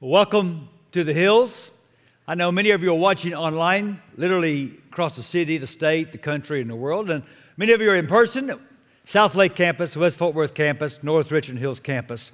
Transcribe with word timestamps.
Welcome 0.00 0.68
to 0.92 1.02
the 1.02 1.12
hills. 1.12 1.72
I 2.28 2.36
know 2.36 2.52
many 2.52 2.70
of 2.70 2.84
you 2.84 2.92
are 2.92 2.94
watching 2.94 3.34
online, 3.34 4.00
literally 4.16 4.74
across 4.92 5.16
the 5.16 5.24
city, 5.24 5.58
the 5.58 5.66
state, 5.66 6.12
the 6.12 6.18
country, 6.18 6.60
and 6.60 6.70
the 6.70 6.76
world. 6.76 7.10
And 7.10 7.24
many 7.56 7.72
of 7.72 7.80
you 7.80 7.90
are 7.90 7.96
in 7.96 8.06
person, 8.06 8.60
Southlake 9.04 9.56
campus, 9.56 9.96
West 9.96 10.16
Fort 10.16 10.36
Worth 10.36 10.54
campus, 10.54 11.00
North 11.02 11.32
Richland 11.32 11.58
Hills 11.58 11.80
campus. 11.80 12.30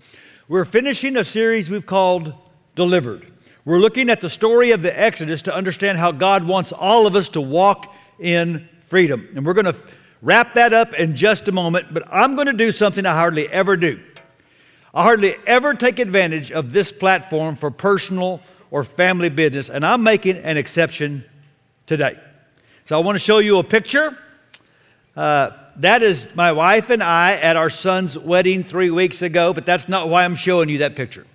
We're 0.47 0.67
finishing 0.67 1.17
a 1.17 1.25
series 1.25 1.71
we've 1.71 1.87
called 1.87 2.35
Delivered. 2.77 3.33
We're 3.65 3.79
looking 3.79 4.11
at 4.11 4.21
the 4.21 4.29
story 4.29 4.73
of 4.73 4.83
the 4.83 5.01
Exodus 5.01 5.41
to 5.43 5.55
understand 5.55 5.97
how 5.97 6.13
God 6.13 6.47
wants 6.47 6.71
all 6.71 7.07
of 7.07 7.17
us 7.17 7.31
to 7.31 7.41
walk 7.41 7.95
in 8.19 8.69
freedom. 8.89 9.27
And 9.35 9.47
we're 9.47 9.55
going 9.55 9.73
to 9.73 9.77
wrap 10.21 10.53
that 10.53 10.75
up 10.75 10.93
in 10.93 11.17
just 11.17 11.49
a 11.49 11.53
moment, 11.53 11.95
but 11.95 12.03
I'm 12.13 12.35
going 12.35 12.47
to 12.47 12.53
do 12.53 12.73
something 12.73 13.07
I 13.07 13.15
hardly 13.15 13.49
ever 13.49 13.75
do. 13.79 14.03
I 14.95 15.03
hardly 15.03 15.35
ever 15.45 15.75
take 15.75 15.99
advantage 15.99 16.53
of 16.53 16.73
this 16.73 16.93
platform 16.93 17.57
for 17.57 17.73
personal 17.73 18.41
or 18.71 18.85
family 18.85 19.29
business, 19.29 19.69
and 19.69 19.85
I'm 19.85 20.05
making 20.05 20.37
an 20.37 20.57
exception 20.57 21.25
today. 21.87 22.17
So 22.85 22.97
I 22.97 23.03
want 23.03 23.17
to 23.17 23.25
show 23.25 23.39
you 23.39 23.59
a 23.59 23.65
picture. 23.65 24.17
Uh, 25.17 25.51
that 25.77 26.05
is 26.05 26.29
my 26.37 26.53
wife 26.53 26.91
and 26.91 27.03
I 27.03 27.33
at 27.35 27.57
our 27.57 27.71
son's 27.71 28.17
wedding 28.17 28.63
three 28.63 28.91
weeks 28.91 29.21
ago, 29.21 29.53
but 29.53 29.67
that's 29.67 29.89
not 29.89 30.09
why 30.09 30.25
I'm 30.25 30.37
showing 30.37 30.69
you 30.69 30.79
that 30.79 30.95
picture. 30.95 31.27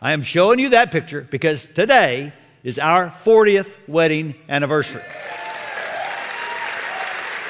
I 0.00 0.12
am 0.12 0.22
showing 0.22 0.58
you 0.58 0.70
that 0.70 0.90
picture 0.90 1.26
because 1.30 1.66
today 1.66 2.32
is 2.62 2.78
our 2.78 3.10
40th 3.10 3.76
wedding 3.86 4.34
anniversary. 4.48 5.02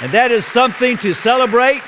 And 0.01 0.11
that 0.11 0.33
is 0.33 0.45
something 0.45 0.97
to 0.99 1.15
celebrate 1.15 1.83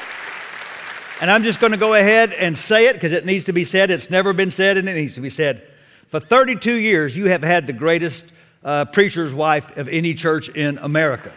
and 1.22 1.30
I'm 1.30 1.44
just 1.44 1.60
going 1.60 1.70
to 1.70 1.78
go 1.78 1.94
ahead 1.94 2.32
and 2.32 2.58
say 2.58 2.88
it 2.88 2.94
because 2.94 3.12
it 3.12 3.24
needs 3.24 3.44
to 3.44 3.52
be 3.52 3.62
said. 3.62 3.92
It's 3.92 4.10
never 4.10 4.32
been 4.32 4.50
said 4.50 4.76
and 4.76 4.88
it 4.88 4.94
needs 4.94 5.14
to 5.14 5.20
be 5.20 5.30
said. 5.30 5.64
For 6.08 6.18
32 6.18 6.74
years, 6.74 7.16
you 7.16 7.26
have 7.26 7.44
had 7.44 7.68
the 7.68 7.72
greatest 7.72 8.24
uh, 8.64 8.86
preacher's 8.86 9.32
wife 9.32 9.76
of 9.76 9.88
any 9.88 10.14
church 10.14 10.48
in 10.48 10.78
America. 10.78 11.32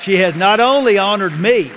She 0.00 0.18
has 0.18 0.36
not 0.36 0.60
only 0.60 0.96
honored 0.96 1.36
me, 1.40 1.72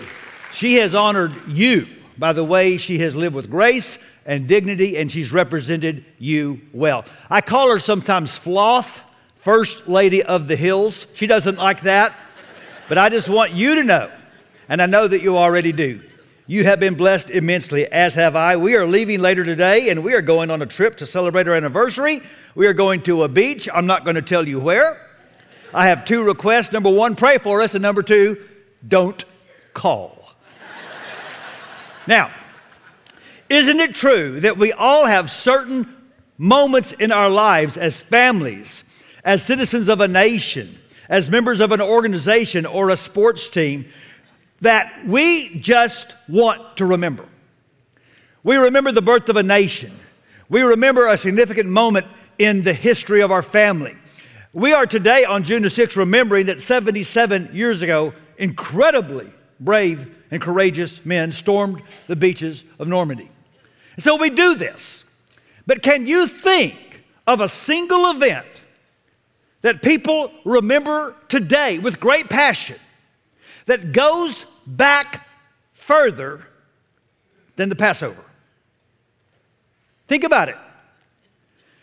she 0.53 0.75
has 0.75 0.93
honored 0.93 1.33
you 1.47 1.87
by 2.19 2.33
the 2.33 2.43
way 2.43 2.77
she 2.77 2.99
has 2.99 3.15
lived 3.15 3.33
with 3.33 3.49
grace 3.49 3.97
and 4.27 4.47
dignity, 4.47 4.95
and 4.99 5.11
she's 5.11 5.31
represented 5.31 6.05
you 6.19 6.61
well. 6.71 7.03
I 7.31 7.41
call 7.41 7.71
her 7.71 7.79
sometimes 7.79 8.37
Floth, 8.37 9.01
First 9.37 9.87
Lady 9.87 10.21
of 10.21 10.47
the 10.47 10.55
Hills. 10.55 11.07
She 11.15 11.25
doesn't 11.25 11.57
like 11.57 11.81
that, 11.81 12.13
but 12.87 12.99
I 12.99 13.09
just 13.09 13.27
want 13.27 13.53
you 13.53 13.73
to 13.73 13.83
know, 13.83 14.11
and 14.69 14.83
I 14.83 14.85
know 14.85 15.07
that 15.07 15.23
you 15.23 15.35
already 15.35 15.71
do, 15.71 15.99
you 16.45 16.65
have 16.65 16.79
been 16.79 16.95
blessed 16.95 17.29
immensely, 17.29 17.89
as 17.89 18.15
have 18.15 18.35
I. 18.35 18.57
We 18.57 18.75
are 18.75 18.85
leaving 18.85 19.21
later 19.21 19.45
today 19.45 19.89
and 19.89 20.03
we 20.03 20.13
are 20.13 20.21
going 20.21 20.49
on 20.49 20.61
a 20.61 20.65
trip 20.65 20.97
to 20.97 21.05
celebrate 21.05 21.47
our 21.47 21.55
anniversary. 21.55 22.21
We 22.53 22.67
are 22.67 22.73
going 22.73 23.01
to 23.03 23.23
a 23.23 23.29
beach. 23.29 23.69
I'm 23.73 23.85
not 23.85 24.03
going 24.03 24.15
to 24.15 24.21
tell 24.21 24.45
you 24.45 24.59
where. 24.59 24.99
I 25.73 25.87
have 25.87 26.03
two 26.03 26.23
requests. 26.23 26.73
Number 26.73 26.89
one, 26.89 27.15
pray 27.15 27.37
for 27.37 27.61
us. 27.61 27.75
And 27.75 27.81
number 27.81 28.03
two, 28.03 28.43
don't 28.85 29.23
call. 29.73 30.33
now, 32.07 32.29
isn't 33.49 33.79
it 33.79 33.95
true 33.95 34.41
that 34.41 34.57
we 34.57 34.73
all 34.73 35.05
have 35.05 35.31
certain 35.31 35.95
moments 36.37 36.91
in 36.91 37.13
our 37.13 37.29
lives 37.29 37.77
as 37.77 38.01
families, 38.01 38.83
as 39.23 39.41
citizens 39.41 39.87
of 39.87 40.01
a 40.01 40.07
nation, 40.09 40.77
as 41.07 41.29
members 41.29 41.61
of 41.61 41.71
an 41.71 41.79
organization 41.79 42.65
or 42.65 42.89
a 42.89 42.97
sports 42.97 43.47
team 43.47 43.85
that 44.63 45.05
we 45.05 45.59
just 45.59 46.15
want 46.29 46.77
to 46.77 46.85
remember. 46.85 47.25
We 48.43 48.55
remember 48.55 48.93
the 48.93 49.01
birth 49.01 49.27
of 49.27 49.35
a 49.35 49.43
nation. 49.43 49.91
We 50.47 50.61
remember 50.61 51.07
a 51.07 51.17
significant 51.17 51.69
moment 51.69 52.07
in 52.39 52.61
the 52.63 52.73
history 52.73 53.21
of 53.21 53.29
our 53.29 53.41
family. 53.41 53.95
We 54.53 54.71
are 54.71 54.85
today 54.85 55.25
on 55.25 55.43
June 55.43 55.63
the 55.63 55.69
6th 55.69 55.97
remembering 55.97 56.45
that 56.45 56.61
77 56.61 57.49
years 57.53 57.81
ago, 57.81 58.13
incredibly 58.37 59.29
brave 59.59 60.15
and 60.31 60.41
courageous 60.41 61.05
men 61.05 61.31
stormed 61.31 61.81
the 62.07 62.15
beaches 62.15 62.63
of 62.79 62.87
Normandy. 62.87 63.29
And 63.95 64.03
so 64.03 64.15
we 64.15 64.29
do 64.29 64.55
this. 64.55 65.03
But 65.67 65.83
can 65.83 66.07
you 66.07 66.27
think 66.27 67.03
of 67.27 67.41
a 67.41 67.49
single 67.49 68.11
event 68.11 68.47
that 69.61 69.81
people 69.81 70.31
remember 70.45 71.15
today 71.27 71.79
with 71.79 71.99
great 71.99 72.29
passion 72.29 72.77
that 73.65 73.91
goes 73.91 74.45
back 74.65 75.27
further 75.73 76.47
than 77.55 77.69
the 77.69 77.75
Passover. 77.75 78.23
Think 80.07 80.23
about 80.23 80.49
it. 80.49 80.57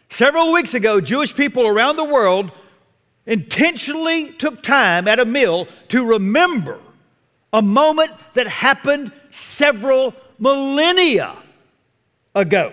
Several 0.08 0.52
weeks 0.52 0.74
ago, 0.74 1.00
Jewish 1.00 1.34
people 1.34 1.66
around 1.66 1.96
the 1.96 2.04
world 2.04 2.50
intentionally 3.26 4.32
took 4.32 4.62
time 4.62 5.06
at 5.06 5.20
a 5.20 5.24
meal 5.24 5.68
to 5.88 6.04
remember 6.04 6.80
a 7.52 7.62
moment 7.62 8.10
that 8.34 8.48
happened 8.48 9.12
several 9.30 10.14
millennia 10.38 11.36
ago. 12.34 12.72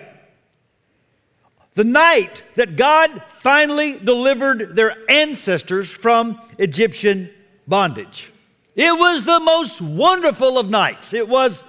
The 1.75 1.83
night 1.83 2.43
that 2.55 2.75
God 2.75 3.21
finally 3.39 3.99
delivered 3.99 4.75
their 4.75 4.97
ancestors 5.09 5.91
from 5.91 6.41
Egyptian 6.57 7.29
bondage. 7.67 8.31
It 8.77 8.95
was 8.95 9.25
the 9.25 9.39
most 9.39 9.81
wonderful 9.81 10.59
of 10.59 10.69
nights. 10.69 11.11
It 11.11 11.27
was 11.27 11.63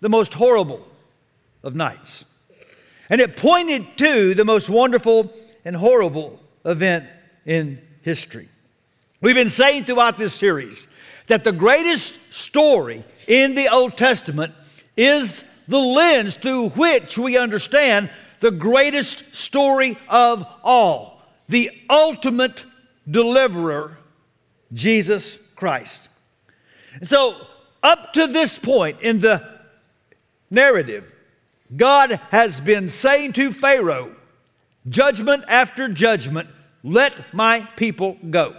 the 0.00 0.08
most 0.08 0.32
horrible 0.32 0.88
of 1.62 1.74
nights. 1.74 2.24
And 3.10 3.20
it 3.20 3.36
pointed 3.36 3.98
to 3.98 4.34
the 4.34 4.46
most 4.46 4.70
wonderful 4.70 5.32
and 5.66 5.76
horrible 5.76 6.40
event 6.64 7.10
in 7.44 7.82
history. 8.00 8.48
We've 9.20 9.34
been 9.34 9.50
saying 9.50 9.84
throughout 9.84 10.16
this 10.16 10.32
series 10.32 10.88
that 11.26 11.44
the 11.44 11.52
greatest 11.52 12.18
story 12.32 13.04
in 13.28 13.54
the 13.54 13.68
Old 13.68 13.98
Testament 13.98 14.54
is 14.96 15.44
the 15.68 15.78
lens 15.78 16.36
through 16.36 16.70
which 16.70 17.18
we 17.18 17.36
understand 17.36 18.08
the 18.40 18.50
greatest 18.50 19.34
story 19.34 19.98
of 20.08 20.46
all 20.64 21.20
the 21.50 21.70
ultimate 21.90 22.64
deliverer, 23.10 23.98
Jesus 24.72 25.38
Christ. 25.54 26.09
And 26.94 27.08
so, 27.08 27.46
up 27.82 28.12
to 28.14 28.26
this 28.26 28.58
point 28.58 29.00
in 29.00 29.20
the 29.20 29.60
narrative, 30.50 31.10
God 31.76 32.20
has 32.30 32.60
been 32.60 32.88
saying 32.88 33.34
to 33.34 33.52
Pharaoh, 33.52 34.14
judgment 34.88 35.44
after 35.48 35.88
judgment, 35.88 36.48
let 36.82 37.32
my 37.32 37.60
people 37.76 38.18
go. 38.28 38.56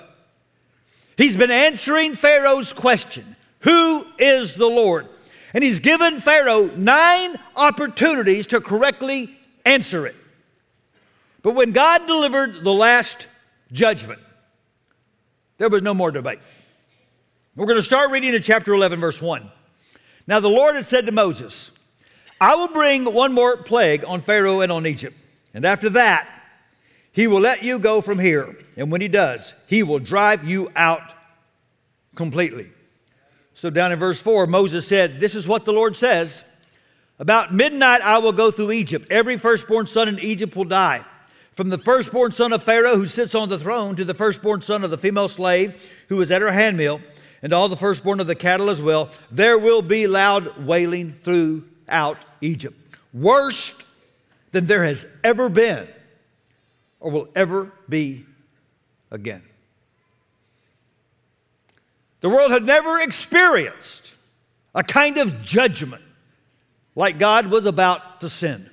He's 1.17 1.35
been 1.35 1.51
answering 1.51 2.15
Pharaoh's 2.15 2.73
question 2.73 3.35
Who 3.59 4.05
is 4.17 4.55
the 4.55 4.67
Lord? 4.67 5.07
And 5.53 5.63
he's 5.63 5.81
given 5.81 6.21
Pharaoh 6.21 6.67
nine 6.77 7.35
opportunities 7.55 8.47
to 8.47 8.61
correctly 8.61 9.37
answer 9.65 10.07
it. 10.07 10.15
But 11.41 11.55
when 11.55 11.71
God 11.71 12.07
delivered 12.07 12.63
the 12.63 12.71
last 12.71 13.27
judgment, 13.71 14.21
there 15.57 15.69
was 15.69 15.81
no 15.81 15.93
more 15.93 16.11
debate. 16.11 16.39
We're 17.61 17.67
going 17.67 17.77
to 17.77 17.83
start 17.83 18.09
reading 18.09 18.33
in 18.33 18.41
chapter 18.41 18.73
11, 18.73 18.99
verse 18.99 19.21
1. 19.21 19.51
Now 20.25 20.39
the 20.39 20.49
Lord 20.49 20.73
had 20.73 20.87
said 20.87 21.05
to 21.05 21.11
Moses, 21.11 21.69
I 22.39 22.55
will 22.55 22.69
bring 22.69 23.05
one 23.05 23.33
more 23.33 23.55
plague 23.55 24.03
on 24.03 24.23
Pharaoh 24.23 24.61
and 24.61 24.71
on 24.71 24.87
Egypt. 24.87 25.15
And 25.53 25.63
after 25.63 25.87
that, 25.91 26.27
he 27.11 27.27
will 27.27 27.39
let 27.39 27.61
you 27.61 27.77
go 27.77 28.01
from 28.01 28.17
here. 28.17 28.57
And 28.77 28.91
when 28.91 28.99
he 28.99 29.07
does, 29.07 29.53
he 29.67 29.83
will 29.83 29.99
drive 29.99 30.43
you 30.43 30.71
out 30.75 31.13
completely. 32.15 32.71
So, 33.53 33.69
down 33.69 33.91
in 33.91 33.99
verse 33.99 34.19
4, 34.19 34.47
Moses 34.47 34.87
said, 34.87 35.19
This 35.19 35.35
is 35.35 35.47
what 35.47 35.63
the 35.63 35.71
Lord 35.71 35.95
says 35.95 36.43
About 37.19 37.53
midnight 37.53 38.01
I 38.01 38.17
will 38.17 38.31
go 38.31 38.49
through 38.49 38.71
Egypt. 38.71 39.07
Every 39.11 39.37
firstborn 39.37 39.85
son 39.85 40.07
in 40.07 40.17
Egypt 40.17 40.55
will 40.55 40.63
die. 40.65 41.05
From 41.55 41.69
the 41.69 41.77
firstborn 41.77 42.31
son 42.31 42.53
of 42.53 42.63
Pharaoh 42.63 42.95
who 42.95 43.05
sits 43.05 43.35
on 43.35 43.49
the 43.49 43.59
throne 43.59 43.95
to 43.97 44.03
the 44.03 44.15
firstborn 44.15 44.63
son 44.63 44.83
of 44.83 44.89
the 44.89 44.97
female 44.97 45.27
slave 45.27 45.79
who 46.07 46.19
is 46.21 46.31
at 46.31 46.41
her 46.41 46.51
handmill 46.51 47.01
and 47.41 47.53
all 47.53 47.69
the 47.69 47.77
firstborn 47.77 48.19
of 48.19 48.27
the 48.27 48.35
cattle 48.35 48.69
as 48.69 48.81
well, 48.81 49.09
there 49.31 49.57
will 49.57 49.81
be 49.81 50.07
loud 50.07 50.65
wailing 50.65 51.15
throughout 51.23 52.17
Egypt. 52.41 52.77
Worst 53.13 53.75
than 54.51 54.67
there 54.67 54.83
has 54.83 55.07
ever 55.23 55.49
been 55.49 55.87
or 56.99 57.11
will 57.11 57.27
ever 57.35 57.71
be 57.89 58.25
again. 59.09 59.41
The 62.21 62.29
world 62.29 62.51
had 62.51 62.63
never 62.63 62.99
experienced 62.99 64.13
a 64.75 64.83
kind 64.83 65.17
of 65.17 65.41
judgment 65.41 66.03
like 66.95 67.17
God 67.17 67.47
was 67.47 67.65
about 67.65 68.21
to 68.21 68.29
send. 68.29 68.69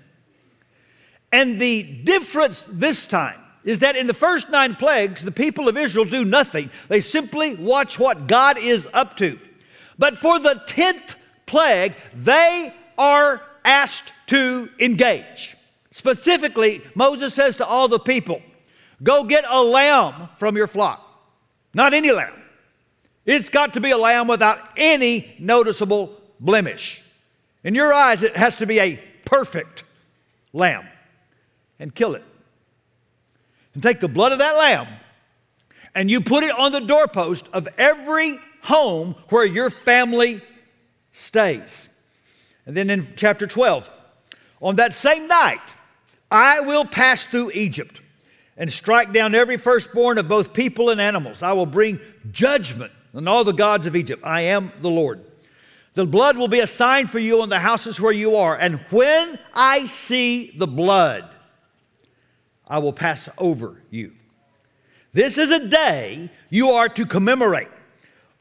And 1.32 1.60
the 1.60 1.82
difference 1.82 2.66
this 2.68 3.06
time 3.06 3.40
is 3.68 3.80
that 3.80 3.96
in 3.96 4.06
the 4.06 4.14
first 4.14 4.48
nine 4.48 4.74
plagues, 4.74 5.22
the 5.22 5.30
people 5.30 5.68
of 5.68 5.76
Israel 5.76 6.06
do 6.06 6.24
nothing. 6.24 6.70
They 6.88 7.02
simply 7.02 7.54
watch 7.54 7.98
what 7.98 8.26
God 8.26 8.56
is 8.56 8.88
up 8.94 9.18
to. 9.18 9.38
But 9.98 10.16
for 10.16 10.38
the 10.38 10.62
tenth 10.66 11.16
plague, 11.44 11.94
they 12.14 12.72
are 12.96 13.42
asked 13.66 14.14
to 14.28 14.70
engage. 14.78 15.54
Specifically, 15.90 16.80
Moses 16.94 17.34
says 17.34 17.58
to 17.58 17.66
all 17.66 17.88
the 17.88 17.98
people, 17.98 18.40
Go 19.02 19.22
get 19.22 19.44
a 19.46 19.62
lamb 19.62 20.30
from 20.38 20.56
your 20.56 20.66
flock. 20.66 21.06
Not 21.74 21.92
any 21.92 22.10
lamb. 22.10 22.42
It's 23.26 23.50
got 23.50 23.74
to 23.74 23.82
be 23.82 23.90
a 23.90 23.98
lamb 23.98 24.28
without 24.28 24.60
any 24.78 25.36
noticeable 25.38 26.18
blemish. 26.40 27.02
In 27.62 27.74
your 27.74 27.92
eyes, 27.92 28.22
it 28.22 28.34
has 28.34 28.56
to 28.56 28.64
be 28.64 28.80
a 28.80 28.96
perfect 29.26 29.84
lamb. 30.54 30.88
And 31.78 31.94
kill 31.94 32.14
it. 32.14 32.24
And 33.74 33.82
take 33.82 34.00
the 34.00 34.08
blood 34.08 34.32
of 34.32 34.38
that 34.38 34.56
lamb 34.56 34.88
and 35.98 36.08
you 36.08 36.20
put 36.20 36.44
it 36.44 36.56
on 36.56 36.70
the 36.70 36.80
doorpost 36.80 37.48
of 37.52 37.66
every 37.76 38.38
home 38.62 39.16
where 39.30 39.44
your 39.44 39.68
family 39.68 40.40
stays. 41.12 41.88
And 42.66 42.76
then 42.76 42.88
in 42.88 43.14
chapter 43.16 43.48
12, 43.48 43.90
on 44.62 44.76
that 44.76 44.92
same 44.92 45.26
night, 45.26 45.60
I 46.30 46.60
will 46.60 46.84
pass 46.84 47.26
through 47.26 47.50
Egypt 47.50 48.00
and 48.56 48.70
strike 48.70 49.12
down 49.12 49.34
every 49.34 49.56
firstborn 49.56 50.18
of 50.18 50.28
both 50.28 50.52
people 50.52 50.90
and 50.90 51.00
animals. 51.00 51.42
I 51.42 51.52
will 51.52 51.66
bring 51.66 51.98
judgment 52.30 52.92
on 53.12 53.26
all 53.26 53.42
the 53.42 53.52
gods 53.52 53.88
of 53.88 53.96
Egypt. 53.96 54.22
I 54.24 54.42
am 54.42 54.70
the 54.80 54.90
Lord. 54.90 55.24
The 55.94 56.06
blood 56.06 56.36
will 56.36 56.46
be 56.46 56.60
a 56.60 56.66
sign 56.68 57.08
for 57.08 57.18
you 57.18 57.42
on 57.42 57.48
the 57.48 57.58
houses 57.58 58.00
where 58.00 58.12
you 58.12 58.36
are. 58.36 58.56
And 58.56 58.76
when 58.90 59.36
I 59.52 59.86
see 59.86 60.54
the 60.56 60.68
blood, 60.68 61.28
I 62.68 62.78
will 62.78 62.92
pass 62.92 63.28
over 63.38 63.82
you. 63.90 64.12
This 65.12 65.38
is 65.38 65.50
a 65.50 65.66
day 65.68 66.30
you 66.50 66.70
are 66.70 66.88
to 66.90 67.06
commemorate 67.06 67.68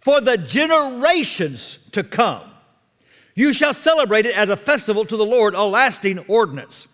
for 0.02 0.22
the 0.22 0.38
generations 0.38 1.80
to 1.94 2.04
come. 2.04 2.44
You 3.36 3.54
shall 3.54 3.74
celebrate 3.74 4.26
it 4.26 4.36
as 4.36 4.50
a 4.50 4.58
festival 4.58 5.06
to 5.06 5.18
the 5.18 5.26
Lord, 5.26 5.54
a 5.54 5.64
lasting 5.64 6.20
ordinance. 6.28 6.88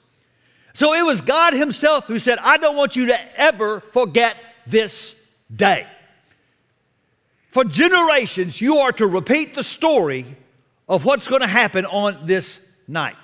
So 0.73 0.93
it 0.93 1.05
was 1.05 1.21
God 1.21 1.53
Himself 1.53 2.05
who 2.05 2.19
said, 2.19 2.37
I 2.39 2.57
don't 2.57 2.75
want 2.75 2.95
you 2.95 3.07
to 3.07 3.39
ever 3.39 3.81
forget 3.91 4.37
this 4.67 5.15
day. 5.53 5.87
For 7.49 7.63
generations, 7.63 8.59
you 8.59 8.77
are 8.79 8.91
to 8.93 9.05
repeat 9.05 9.53
the 9.53 9.63
story 9.63 10.25
of 10.89 11.05
what's 11.05 11.27
going 11.27 11.41
to 11.41 11.47
happen 11.47 11.85
on 11.85 12.25
this 12.25 12.59
night. 12.87 13.15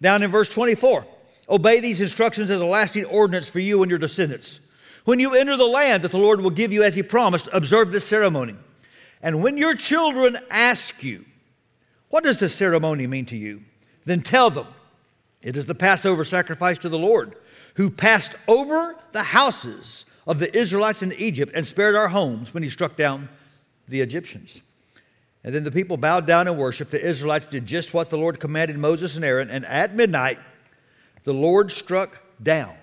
Down 0.00 0.22
in 0.22 0.30
verse 0.30 0.48
24, 0.48 1.06
obey 1.48 1.80
these 1.80 2.00
instructions 2.00 2.50
as 2.50 2.60
a 2.60 2.66
lasting 2.66 3.04
ordinance 3.06 3.48
for 3.48 3.60
you 3.60 3.82
and 3.82 3.90
your 3.90 3.98
descendants. 3.98 4.60
When 5.04 5.20
you 5.20 5.34
enter 5.34 5.56
the 5.56 5.64
land 5.64 6.04
that 6.04 6.10
the 6.10 6.18
Lord 6.18 6.40
will 6.40 6.50
give 6.50 6.72
you 6.72 6.82
as 6.82 6.94
He 6.94 7.02
promised, 7.02 7.48
observe 7.52 7.90
this 7.90 8.06
ceremony. 8.06 8.56
And 9.22 9.42
when 9.42 9.56
your 9.56 9.74
children 9.74 10.38
ask 10.50 11.02
you, 11.02 11.24
What 12.10 12.24
does 12.24 12.38
this 12.38 12.54
ceremony 12.54 13.06
mean 13.06 13.26
to 13.26 13.36
you? 13.36 13.62
then 14.04 14.22
tell 14.22 14.50
them, 14.50 14.66
It 15.42 15.56
is 15.56 15.66
the 15.66 15.74
Passover 15.74 16.24
sacrifice 16.24 16.78
to 16.78 16.88
the 16.88 16.98
Lord, 16.98 17.34
who 17.74 17.90
passed 17.90 18.34
over 18.46 18.96
the 19.12 19.22
houses 19.22 20.04
of 20.26 20.38
the 20.38 20.54
Israelites 20.56 21.02
in 21.02 21.12
Egypt 21.14 21.52
and 21.54 21.66
spared 21.66 21.94
our 21.94 22.08
homes 22.08 22.52
when 22.52 22.62
He 22.62 22.68
struck 22.68 22.96
down 22.96 23.28
the 23.88 24.00
Egyptians. 24.00 24.60
And 25.44 25.54
then 25.54 25.64
the 25.64 25.70
people 25.70 25.96
bowed 25.96 26.26
down 26.26 26.48
and 26.48 26.58
worshiped. 26.58 26.90
The 26.90 27.02
Israelites 27.02 27.46
did 27.46 27.64
just 27.64 27.94
what 27.94 28.10
the 28.10 28.18
Lord 28.18 28.40
commanded 28.40 28.76
Moses 28.76 29.16
and 29.16 29.24
Aaron. 29.24 29.48
And 29.50 29.64
at 29.64 29.94
midnight, 29.94 30.38
the 31.28 31.34
Lord 31.34 31.70
struck 31.70 32.22
down 32.42 32.74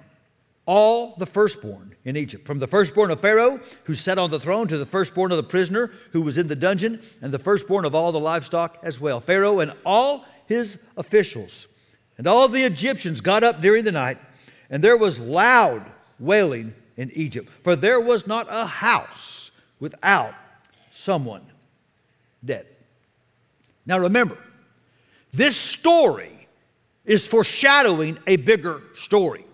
all 0.67 1.15
the 1.17 1.25
firstborn 1.25 1.95
in 2.05 2.15
Egypt, 2.15 2.45
from 2.45 2.59
the 2.59 2.67
firstborn 2.67 3.09
of 3.09 3.19
Pharaoh, 3.19 3.59
who 3.85 3.95
sat 3.95 4.19
on 4.19 4.29
the 4.29 4.39
throne, 4.39 4.67
to 4.67 4.77
the 4.77 4.85
firstborn 4.85 5.31
of 5.31 5.37
the 5.37 5.43
prisoner 5.43 5.91
who 6.11 6.21
was 6.21 6.37
in 6.37 6.47
the 6.47 6.55
dungeon, 6.55 7.01
and 7.23 7.33
the 7.33 7.39
firstborn 7.39 7.85
of 7.85 7.95
all 7.95 8.11
the 8.11 8.19
livestock 8.19 8.77
as 8.83 9.01
well. 9.01 9.19
Pharaoh 9.19 9.61
and 9.61 9.73
all 9.83 10.25
his 10.45 10.77
officials 10.95 11.65
and 12.19 12.27
all 12.27 12.47
the 12.47 12.61
Egyptians 12.61 13.19
got 13.19 13.43
up 13.43 13.61
during 13.61 13.83
the 13.83 13.91
night, 13.91 14.19
and 14.69 14.83
there 14.83 14.95
was 14.95 15.17
loud 15.17 15.91
wailing 16.19 16.75
in 16.97 17.09
Egypt, 17.15 17.49
for 17.63 17.75
there 17.75 17.99
was 17.99 18.27
not 18.27 18.45
a 18.47 18.67
house 18.67 19.49
without 19.79 20.35
someone 20.93 21.41
dead. 22.45 22.67
Now 23.87 23.97
remember, 23.97 24.37
this 25.33 25.57
story 25.57 26.44
is 27.05 27.27
foreshadowing 27.27 28.17
a 28.27 28.35
bigger 28.37 28.81
story. 28.95 29.45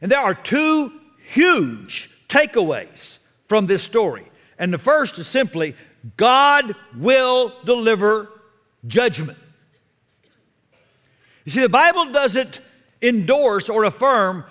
And 0.00 0.10
there 0.10 0.18
are 0.18 0.34
two 0.34 0.92
huge 1.28 2.10
takeaways 2.28 3.18
from 3.46 3.66
this 3.66 3.82
story. 3.82 4.30
And 4.58 4.72
the 4.72 4.78
first 4.78 5.18
is 5.18 5.26
simply 5.26 5.76
God 6.16 6.74
will 6.96 7.52
deliver 7.64 8.28
judgment. 8.86 9.38
You 11.44 11.52
see, 11.52 11.60
the 11.60 11.68
Bible 11.68 12.12
doesn't 12.12 12.60
endorse 13.00 13.68
or 13.68 13.84
affirm 13.84 14.44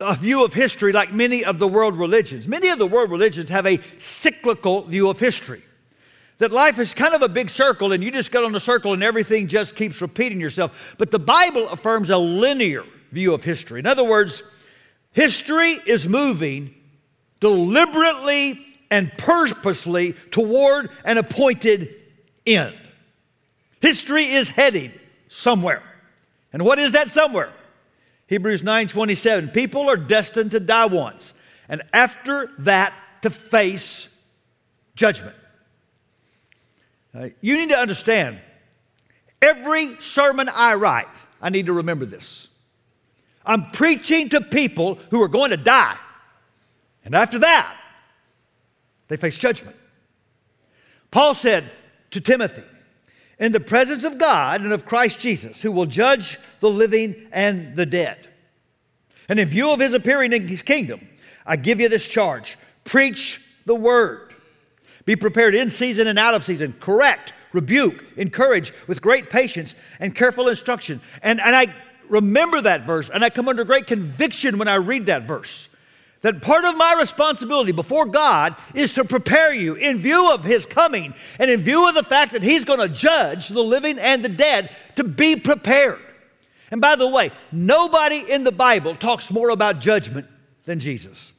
a 0.00 0.14
view 0.14 0.44
of 0.44 0.54
history 0.54 0.92
like 0.92 1.12
many 1.12 1.44
of 1.44 1.58
the 1.58 1.68
world 1.68 1.96
religions. 1.96 2.48
Many 2.48 2.68
of 2.68 2.78
the 2.78 2.86
world 2.86 3.10
religions 3.10 3.50
have 3.50 3.66
a 3.66 3.78
cyclical 3.98 4.82
view 4.82 5.08
of 5.08 5.20
history. 5.20 5.62
That 6.38 6.50
life 6.50 6.78
is 6.78 6.92
kind 6.94 7.14
of 7.14 7.22
a 7.22 7.28
big 7.28 7.50
circle 7.50 7.92
and 7.92 8.02
you 8.02 8.10
just 8.10 8.32
get 8.32 8.42
on 8.42 8.52
the 8.52 8.60
circle 8.60 8.94
and 8.94 9.02
everything 9.02 9.46
just 9.46 9.76
keeps 9.76 10.00
repeating 10.00 10.40
yourself. 10.40 10.72
But 10.98 11.10
the 11.10 11.18
Bible 11.18 11.68
affirms 11.68 12.10
a 12.10 12.18
linear 12.18 12.84
view 13.12 13.34
of 13.34 13.44
history. 13.44 13.78
In 13.78 13.86
other 13.86 14.04
words, 14.04 14.42
History 15.12 15.78
is 15.86 16.08
moving 16.08 16.74
deliberately 17.40 18.66
and 18.90 19.12
purposely 19.16 20.14
toward 20.30 20.90
an 21.04 21.18
appointed 21.18 21.94
end. 22.46 22.76
History 23.80 24.26
is 24.26 24.50
heading 24.50 24.92
somewhere. 25.28 25.82
And 26.52 26.64
what 26.64 26.78
is 26.78 26.92
that 26.92 27.08
somewhere? 27.08 27.52
Hebrews 28.26 28.62
9:27. 28.62 29.48
People 29.50 29.90
are 29.90 29.96
destined 29.96 30.52
to 30.52 30.60
die 30.60 30.86
once, 30.86 31.34
and 31.68 31.82
after 31.92 32.50
that 32.58 32.94
to 33.22 33.30
face 33.30 34.08
judgment. 34.94 35.36
You 37.14 37.56
need 37.56 37.70
to 37.70 37.78
understand 37.78 38.40
every 39.40 39.96
sermon 40.00 40.48
I 40.48 40.74
write, 40.74 41.08
I 41.40 41.50
need 41.50 41.66
to 41.66 41.72
remember 41.72 42.06
this. 42.06 42.48
I'm 43.44 43.70
preaching 43.70 44.28
to 44.30 44.40
people 44.40 44.98
who 45.10 45.22
are 45.22 45.28
going 45.28 45.50
to 45.50 45.56
die. 45.56 45.96
And 47.04 47.14
after 47.14 47.40
that, 47.40 47.76
they 49.08 49.16
face 49.16 49.38
judgment. 49.38 49.76
Paul 51.10 51.34
said 51.34 51.70
to 52.12 52.20
Timothy, 52.20 52.62
in 53.38 53.52
the 53.52 53.60
presence 53.60 54.04
of 54.04 54.18
God 54.18 54.60
and 54.60 54.72
of 54.72 54.86
Christ 54.86 55.18
Jesus, 55.18 55.60
who 55.60 55.72
will 55.72 55.86
judge 55.86 56.38
the 56.60 56.70
living 56.70 57.26
and 57.32 57.74
the 57.74 57.84
dead. 57.84 58.28
And 59.28 59.40
in 59.40 59.48
view 59.48 59.70
of 59.70 59.80
his 59.80 59.94
appearing 59.94 60.32
in 60.32 60.46
his 60.46 60.62
kingdom, 60.62 61.08
I 61.44 61.56
give 61.56 61.80
you 61.80 61.88
this 61.88 62.06
charge 62.06 62.56
preach 62.84 63.40
the 63.66 63.74
word. 63.74 64.31
Be 65.04 65.16
prepared 65.16 65.54
in 65.54 65.70
season 65.70 66.06
and 66.06 66.18
out 66.18 66.34
of 66.34 66.44
season, 66.44 66.74
correct, 66.80 67.32
rebuke, 67.52 68.04
encourage 68.16 68.72
with 68.86 69.02
great 69.02 69.30
patience 69.30 69.74
and 69.98 70.14
careful 70.14 70.48
instruction. 70.48 71.00
And, 71.22 71.40
and 71.40 71.56
I 71.56 71.74
remember 72.08 72.60
that 72.60 72.86
verse, 72.86 73.10
and 73.12 73.24
I 73.24 73.30
come 73.30 73.48
under 73.48 73.64
great 73.64 73.86
conviction 73.86 74.58
when 74.58 74.68
I 74.68 74.76
read 74.76 75.06
that 75.06 75.24
verse. 75.24 75.68
That 76.20 76.40
part 76.40 76.64
of 76.64 76.76
my 76.76 76.94
responsibility 76.98 77.72
before 77.72 78.06
God 78.06 78.54
is 78.74 78.94
to 78.94 79.04
prepare 79.04 79.52
you 79.52 79.74
in 79.74 79.98
view 79.98 80.32
of 80.32 80.44
His 80.44 80.66
coming 80.66 81.14
and 81.40 81.50
in 81.50 81.62
view 81.62 81.88
of 81.88 81.96
the 81.96 82.04
fact 82.04 82.32
that 82.32 82.44
He's 82.44 82.64
going 82.64 82.78
to 82.78 82.88
judge 82.88 83.48
the 83.48 83.62
living 83.62 83.98
and 83.98 84.24
the 84.24 84.28
dead 84.28 84.70
to 84.94 85.02
be 85.02 85.34
prepared. 85.34 85.98
And 86.70 86.80
by 86.80 86.94
the 86.94 87.08
way, 87.08 87.32
nobody 87.50 88.18
in 88.18 88.44
the 88.44 88.52
Bible 88.52 88.94
talks 88.94 89.32
more 89.32 89.50
about 89.50 89.80
judgment 89.80 90.28
than 90.64 90.78
Jesus. 90.78 91.32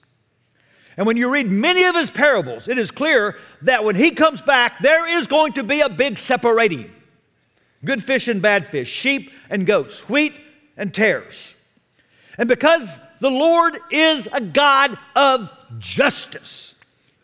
And 0.98 1.08
when 1.08 1.18
you 1.18 1.30
read 1.30 1.50
many 1.50 1.86
of 1.86 1.96
his 1.96 2.12
parables, 2.12 2.68
it 2.68 2.78
is 2.78 2.92
clear 2.92 3.38
that 3.64 3.84
when 3.84 3.96
he 3.96 4.12
comes 4.12 4.42
back, 4.42 4.80
there 4.80 5.18
is 5.18 5.28
going 5.28 5.54
to 5.54 5.64
be 5.64 5.82
a 5.82 5.90
big 5.90 6.18
separating 6.18 6.92
good 7.86 8.04
fish 8.04 8.28
and 8.28 8.42
bad 8.42 8.68
fish, 8.68 8.90
sheep 8.90 9.32
and 9.50 9.66
goats, 9.66 10.08
wheat 10.10 10.34
and 10.78 10.94
tares. 10.94 11.56
And 12.38 12.48
because 12.48 13.00
the 13.20 13.30
Lord 13.30 13.78
is 13.92 14.28
a 14.32 14.42
God 14.42 14.98
of 15.16 15.50
justice, 15.80 16.76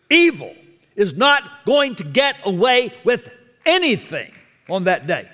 evil 0.10 0.53
is 0.96 1.13
not 1.13 1.43
going 1.65 1.96
to 1.96 2.03
get 2.03 2.36
away 2.43 2.93
with 3.03 3.29
anything 3.65 4.31
on 4.69 4.84
that 4.84 5.08
day. 5.08 5.29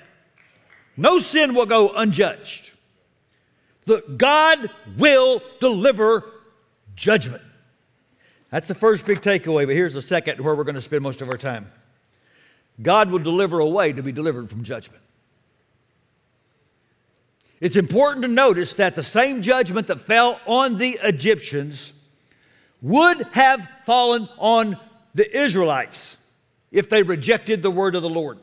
No 0.96 1.18
sin 1.18 1.54
will 1.54 1.66
go 1.66 1.90
unjudged. 1.90 2.70
The 3.84 4.02
God 4.16 4.70
will 4.96 5.42
deliver 5.60 6.24
judgment. 6.94 7.42
That's 8.50 8.68
the 8.68 8.74
first 8.74 9.04
big 9.04 9.20
takeaway, 9.20 9.66
but 9.66 9.74
here's 9.74 9.94
the 9.94 10.02
second 10.02 10.40
where 10.40 10.54
we're 10.54 10.64
going 10.64 10.76
to 10.76 10.82
spend 10.82 11.02
most 11.02 11.20
of 11.20 11.28
our 11.28 11.38
time. 11.38 11.70
God 12.80 13.10
will 13.10 13.18
deliver 13.18 13.58
a 13.58 13.66
way 13.66 13.92
to 13.92 14.02
be 14.02 14.12
delivered 14.12 14.50
from 14.50 14.62
judgment. 14.62 15.02
It's 17.60 17.76
important 17.76 18.22
to 18.22 18.28
notice 18.28 18.74
that 18.74 18.94
the 18.94 19.02
same 19.02 19.40
judgment 19.40 19.86
that 19.86 20.02
fell 20.02 20.40
on 20.46 20.76
the 20.76 20.98
Egyptians 21.02 21.92
would 22.82 23.28
have 23.30 23.66
fallen 23.86 24.28
on 24.38 24.78
the 25.14 25.36
Israelites 25.36 26.18
if 26.70 26.90
they 26.90 27.02
rejected 27.02 27.62
the 27.62 27.70
word 27.70 27.94
of 27.94 28.02
the 28.02 28.10
Lord. 28.10 28.38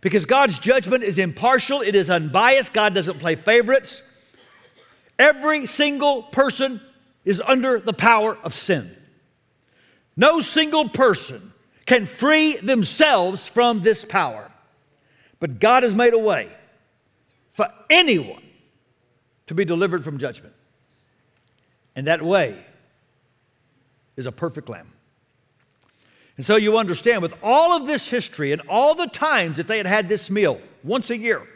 Because 0.00 0.26
God's 0.26 0.58
judgment 0.58 1.04
is 1.04 1.18
impartial, 1.18 1.82
it 1.82 1.94
is 1.94 2.10
unbiased, 2.10 2.72
God 2.72 2.94
doesn't 2.94 3.20
play 3.20 3.36
favorites. 3.36 4.02
Every 5.18 5.66
single 5.66 6.24
person 6.24 6.80
is 7.24 7.42
under 7.44 7.78
the 7.78 7.92
power 7.92 8.36
of 8.42 8.54
sin. 8.54 8.96
No 10.16 10.40
single 10.40 10.88
person 10.88 11.52
can 11.86 12.06
free 12.06 12.56
themselves 12.56 13.46
from 13.46 13.82
this 13.82 14.04
power. 14.04 14.50
But 15.38 15.58
God 15.58 15.82
has 15.82 15.94
made 15.94 16.12
a 16.12 16.18
way 16.18 16.50
for 17.52 17.68
anyone 17.88 18.42
to 19.46 19.54
be 19.54 19.64
delivered 19.64 20.04
from 20.04 20.18
judgment. 20.18 20.54
And 21.96 22.06
that 22.06 22.22
way 22.22 22.62
is 24.16 24.26
a 24.26 24.32
perfect 24.32 24.68
lamb. 24.68 24.92
And 26.36 26.46
so 26.46 26.56
you 26.56 26.78
understand, 26.78 27.22
with 27.22 27.34
all 27.42 27.76
of 27.76 27.86
this 27.86 28.08
history 28.08 28.52
and 28.52 28.62
all 28.68 28.94
the 28.94 29.08
times 29.08 29.56
that 29.56 29.68
they 29.68 29.76
had 29.76 29.86
had 29.86 30.08
this 30.08 30.30
meal 30.30 30.60
once 30.82 31.10
a 31.10 31.16
year, 31.16 31.46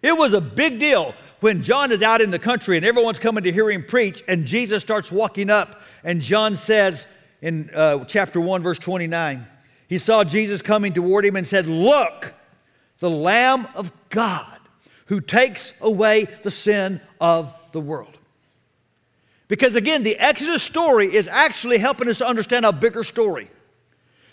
it 0.00 0.16
was 0.16 0.32
a 0.32 0.40
big 0.40 0.78
deal 0.78 1.14
when 1.40 1.62
John 1.62 1.92
is 1.92 2.02
out 2.02 2.20
in 2.20 2.30
the 2.30 2.38
country 2.38 2.76
and 2.76 2.84
everyone's 2.84 3.18
coming 3.18 3.44
to 3.44 3.52
hear 3.52 3.70
him 3.70 3.84
preach, 3.84 4.22
and 4.28 4.46
Jesus 4.46 4.82
starts 4.82 5.12
walking 5.12 5.50
up, 5.50 5.80
and 6.04 6.20
John 6.20 6.56
says 6.56 7.06
in 7.40 7.70
uh, 7.74 8.04
chapter 8.04 8.40
1, 8.40 8.62
verse 8.62 8.78
29, 8.78 9.46
he 9.88 9.98
saw 9.98 10.24
Jesus 10.24 10.62
coming 10.62 10.92
toward 10.92 11.24
him 11.24 11.36
and 11.36 11.46
said, 11.46 11.66
Look, 11.66 12.34
the 12.98 13.10
Lamb 13.10 13.66
of 13.74 13.92
God 14.10 14.58
who 15.06 15.20
takes 15.20 15.72
away 15.80 16.26
the 16.42 16.50
sin 16.50 17.00
of 17.20 17.54
the 17.72 17.80
world. 17.80 18.16
Because 19.48 19.74
again, 19.74 20.02
the 20.02 20.16
Exodus 20.16 20.62
story 20.62 21.14
is 21.14 21.26
actually 21.26 21.78
helping 21.78 22.08
us 22.08 22.18
to 22.18 22.26
understand 22.26 22.66
a 22.66 22.72
bigger 22.72 23.02
story. 23.02 23.50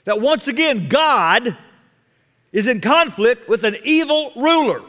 That 0.04 0.20
once 0.20 0.50
again, 0.50 0.90
God 0.90 1.58
is 2.52 2.68
in 2.68 2.82
conflict 2.82 3.48
with 3.48 3.64
an 3.64 3.78
evil 3.84 4.34
ruler 4.36 4.82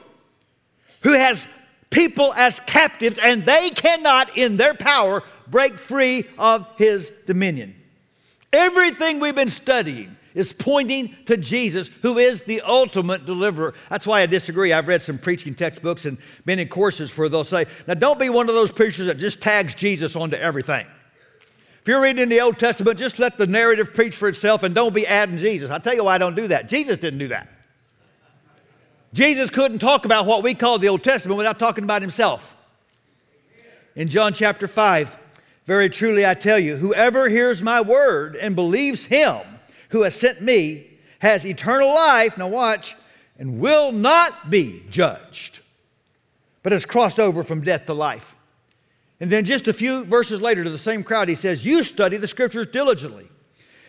who 1.02 1.12
has 1.12 1.46
people 1.97 2.35
as 2.35 2.61
captives, 2.61 3.17
and 3.17 3.47
they 3.47 3.71
cannot, 3.71 4.37
in 4.37 4.59
their 4.59 4.75
power, 4.75 5.23
break 5.49 5.79
free 5.79 6.25
of 6.37 6.67
his 6.76 7.11
dominion. 7.25 7.75
Everything 8.53 9.19
we've 9.19 9.35
been 9.35 9.49
studying 9.49 10.15
is 10.35 10.53
pointing 10.53 11.17
to 11.25 11.38
Jesus, 11.38 11.91
who 12.03 12.19
is 12.19 12.43
the 12.43 12.61
ultimate 12.61 13.25
deliverer. 13.25 13.73
That's 13.88 14.07
why 14.07 14.21
I 14.21 14.26
disagree. 14.26 14.75
I've 14.75 14.88
read 14.88 15.00
some 15.00 15.17
preaching 15.17 15.55
textbooks 15.55 16.05
and 16.05 16.19
been 16.45 16.59
in 16.59 16.69
courses 16.69 17.17
where 17.17 17.31
they'll 17.31 17.45
say, 17.45 17.65
now 17.87 17.95
don't 17.95 18.21
be 18.21 18.29
one 18.29 18.50
of 18.50 18.55
those 18.55 18.71
preachers 18.71 19.07
that 19.07 19.17
just 19.17 19.41
tags 19.41 19.75
Jesus 19.75 20.15
onto 20.15 20.37
everything. 20.37 20.87
If 21.81 21.88
you're 21.88 22.03
reading 22.03 22.25
in 22.25 22.29
the 22.29 22.43
Old 22.43 22.59
Testament, 22.59 22.99
just 22.99 23.19
let 23.19 23.38
the 23.38 23.47
narrative 23.47 23.95
preach 23.95 24.15
for 24.15 24.29
itself 24.29 24.65
and 24.65 24.75
don't 24.75 24.93
be 24.93 25.07
adding 25.07 25.38
Jesus. 25.38 25.71
I'll 25.71 25.81
tell 25.81 25.95
you 25.95 26.05
why 26.05 26.17
I 26.17 26.19
don't 26.19 26.37
do 26.37 26.49
that. 26.49 26.69
Jesus 26.69 26.99
didn't 26.99 27.21
do 27.21 27.29
that. 27.29 27.49
Jesus 29.16 29.49
couldn't 29.49 29.78
talk 29.78 30.04
about 30.04 30.26
what 30.26 30.42
we 30.42 30.52
call 30.52 30.78
the 30.78 30.90
Old 30.90 31.02
Testament 31.02 31.38
without 31.38 31.58
talking 31.58 31.85
about 31.85 32.02
himself. 32.02 32.54
In 33.94 34.08
John 34.08 34.35
chapter 34.35 34.68
5, 34.68 35.16
very 35.64 35.88
truly 35.88 36.26
I 36.26 36.35
tell 36.35 36.58
you, 36.58 36.76
whoever 36.76 37.30
hears 37.30 37.62
my 37.62 37.80
word 37.80 38.37
and 38.37 38.54
believes 38.54 39.06
him 39.06 39.40
who 39.88 40.02
has 40.02 40.14
sent 40.14 40.42
me 40.42 40.90
has 41.20 41.46
eternal 41.46 41.88
life, 41.88 42.37
now 42.37 42.49
watch, 42.49 42.94
and 43.38 43.58
will 43.58 43.90
not 43.90 44.50
be 44.50 44.82
judged, 44.90 45.61
but 46.62 46.73
has 46.73 46.85
crossed 46.85 47.18
over 47.18 47.42
from 47.42 47.62
death 47.62 47.87
to 47.87 47.94
life. 47.94 48.35
And 49.18 49.32
then 49.32 49.46
just 49.46 49.66
a 49.66 49.73
few 49.73 50.04
verses 50.04 50.42
later 50.42 50.62
to 50.62 50.68
the 50.68 50.76
same 50.76 51.02
crowd, 51.02 51.30
he 51.30 51.37
says, 51.37 51.64
You 51.64 51.85
study 51.85 52.18
the 52.18 52.26
scriptures 52.26 52.66
diligently 52.66 53.28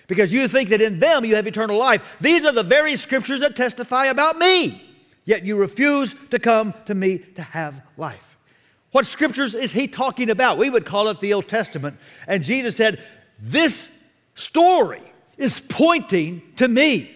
because 0.08 0.32
you 0.32 0.48
think 0.48 0.70
that 0.70 0.80
in 0.80 1.00
them 1.00 1.26
you 1.26 1.36
have 1.36 1.48
eternal 1.48 1.78
life. 1.78 2.02
These 2.22 2.46
are 2.46 2.54
the 2.54 2.64
very 2.64 2.96
scriptures 2.96 3.42
that 3.42 3.58
testify 3.58 4.06
about 4.06 4.38
me, 4.40 4.87
yet 5.28 5.46
you 5.46 5.58
refuse 5.58 6.16
to 6.32 6.40
come 6.40 6.74
to 6.86 6.96
me 6.96 7.20
to 7.20 7.44
have 7.44 7.84
life. 7.98 8.38
What 8.92 9.06
scriptures 9.06 9.54
is 9.54 9.74
he 9.74 9.88
talking 9.88 10.32
about? 10.32 10.58
We 10.58 10.72
would 10.72 10.86
call 10.86 11.10
it 11.10 11.20
the 11.20 11.34
Old 11.34 11.48
Testament. 11.48 11.98
And 12.26 12.42
Jesus 12.42 12.76
said, 12.76 13.04
This 13.38 13.92
story 14.34 15.04
is 15.38 15.62
pointing 15.70 16.42
to 16.56 16.68
me. 16.68 17.14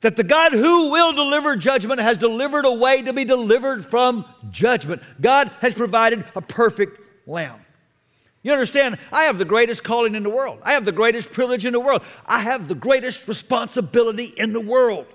That 0.00 0.16
the 0.16 0.24
God 0.24 0.52
who 0.52 0.90
will 0.90 1.12
deliver 1.12 1.54
judgment 1.54 2.00
has 2.00 2.18
delivered 2.18 2.64
a 2.64 2.72
way 2.72 3.00
to 3.02 3.12
be 3.12 3.24
delivered 3.24 3.86
from 3.86 4.24
judgment. 4.50 5.00
God 5.20 5.52
has 5.60 5.74
provided 5.74 6.24
a 6.34 6.42
perfect 6.42 7.00
lamb. 7.28 7.60
You 8.42 8.50
understand, 8.50 8.98
I 9.12 9.24
have 9.24 9.38
the 9.38 9.44
greatest 9.44 9.84
calling 9.84 10.16
in 10.16 10.24
the 10.24 10.30
world. 10.30 10.58
I 10.64 10.72
have 10.72 10.84
the 10.84 10.90
greatest 10.90 11.30
privilege 11.30 11.64
in 11.64 11.72
the 11.72 11.78
world. 11.78 12.02
I 12.26 12.40
have 12.40 12.66
the 12.66 12.74
greatest 12.74 13.28
responsibility 13.28 14.24
in 14.24 14.52
the 14.52 14.60
world 14.60 15.06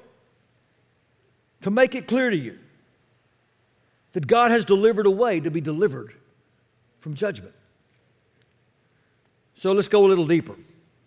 to 1.61 1.71
make 1.71 1.95
it 1.95 2.07
clear 2.07 2.29
to 2.29 2.37
you 2.37 2.57
that 4.13 4.27
God 4.27 4.51
has 4.51 4.65
delivered 4.65 5.05
a 5.05 5.11
way 5.11 5.39
to 5.39 5.51
be 5.51 5.61
delivered 5.61 6.13
from 6.99 7.13
judgment. 7.13 7.53
So 9.55 9.71
let's 9.71 9.87
go 9.87 10.05
a 10.05 10.07
little 10.07 10.27
deeper. 10.27 10.55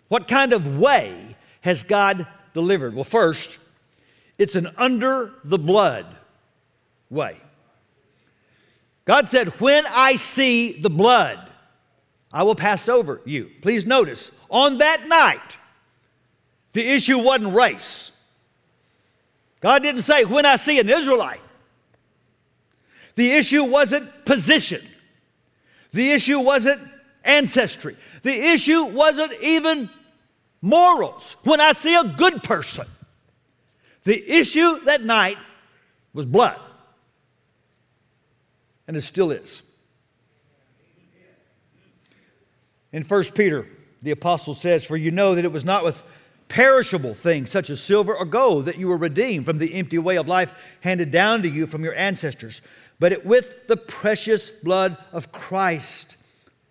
What 0.08 0.26
kind 0.26 0.52
of 0.52 0.78
way 0.78 1.36
has 1.60 1.82
God 1.82 2.26
delivered? 2.52 2.94
Well, 2.94 3.04
first, 3.04 3.58
it's 4.38 4.54
an 4.54 4.68
under 4.76 5.32
the 5.44 5.58
blood 5.58 6.06
way. 7.10 7.40
God 9.04 9.28
said, 9.28 9.48
When 9.60 9.84
I 9.86 10.16
see 10.16 10.80
the 10.80 10.90
blood, 10.90 11.50
I 12.32 12.42
will 12.44 12.54
pass 12.54 12.88
over 12.88 13.20
you. 13.24 13.50
Please 13.60 13.84
notice, 13.84 14.30
on 14.48 14.78
that 14.78 15.08
night, 15.08 15.58
the 16.72 16.86
issue 16.86 17.18
wasn't 17.18 17.54
race. 17.54 18.12
God 19.60 19.82
didn't 19.82 20.02
say, 20.02 20.24
When 20.24 20.46
I 20.46 20.56
see 20.56 20.78
an 20.78 20.88
Israelite. 20.88 21.40
The 23.14 23.32
issue 23.32 23.64
wasn't 23.64 24.24
position. 24.24 24.82
The 25.92 26.12
issue 26.12 26.38
wasn't 26.40 26.80
ancestry. 27.24 27.96
The 28.22 28.32
issue 28.32 28.84
wasn't 28.84 29.32
even 29.42 29.90
morals, 30.62 31.36
when 31.44 31.60
I 31.60 31.72
see 31.72 31.94
a 31.94 32.04
good 32.04 32.42
person. 32.42 32.86
The 34.04 34.30
issue 34.30 34.80
that 34.84 35.02
night 35.02 35.36
was 36.12 36.26
blood, 36.26 36.58
and 38.86 38.96
it 38.96 39.02
still 39.02 39.30
is. 39.30 39.62
In 42.92 43.04
1 43.04 43.24
Peter, 43.34 43.66
the 44.02 44.10
apostle 44.10 44.54
says, 44.54 44.84
For 44.84 44.96
you 44.96 45.10
know 45.10 45.34
that 45.34 45.44
it 45.44 45.52
was 45.52 45.64
not 45.64 45.84
with 45.84 46.02
perishable 46.50 47.14
things 47.14 47.50
such 47.50 47.70
as 47.70 47.80
silver 47.80 48.14
or 48.14 48.26
gold 48.26 48.66
that 48.66 48.76
you 48.76 48.88
were 48.88 48.96
redeemed 48.96 49.46
from 49.46 49.56
the 49.56 49.72
empty 49.74 49.98
way 49.98 50.16
of 50.16 50.28
life 50.28 50.52
handed 50.80 51.10
down 51.10 51.42
to 51.42 51.48
you 51.48 51.66
from 51.66 51.82
your 51.82 51.94
ancestors, 51.94 52.60
but 52.98 53.12
it 53.12 53.24
with 53.24 53.68
the 53.68 53.76
precious 53.76 54.50
blood 54.50 54.98
of 55.12 55.32
Christ, 55.32 56.16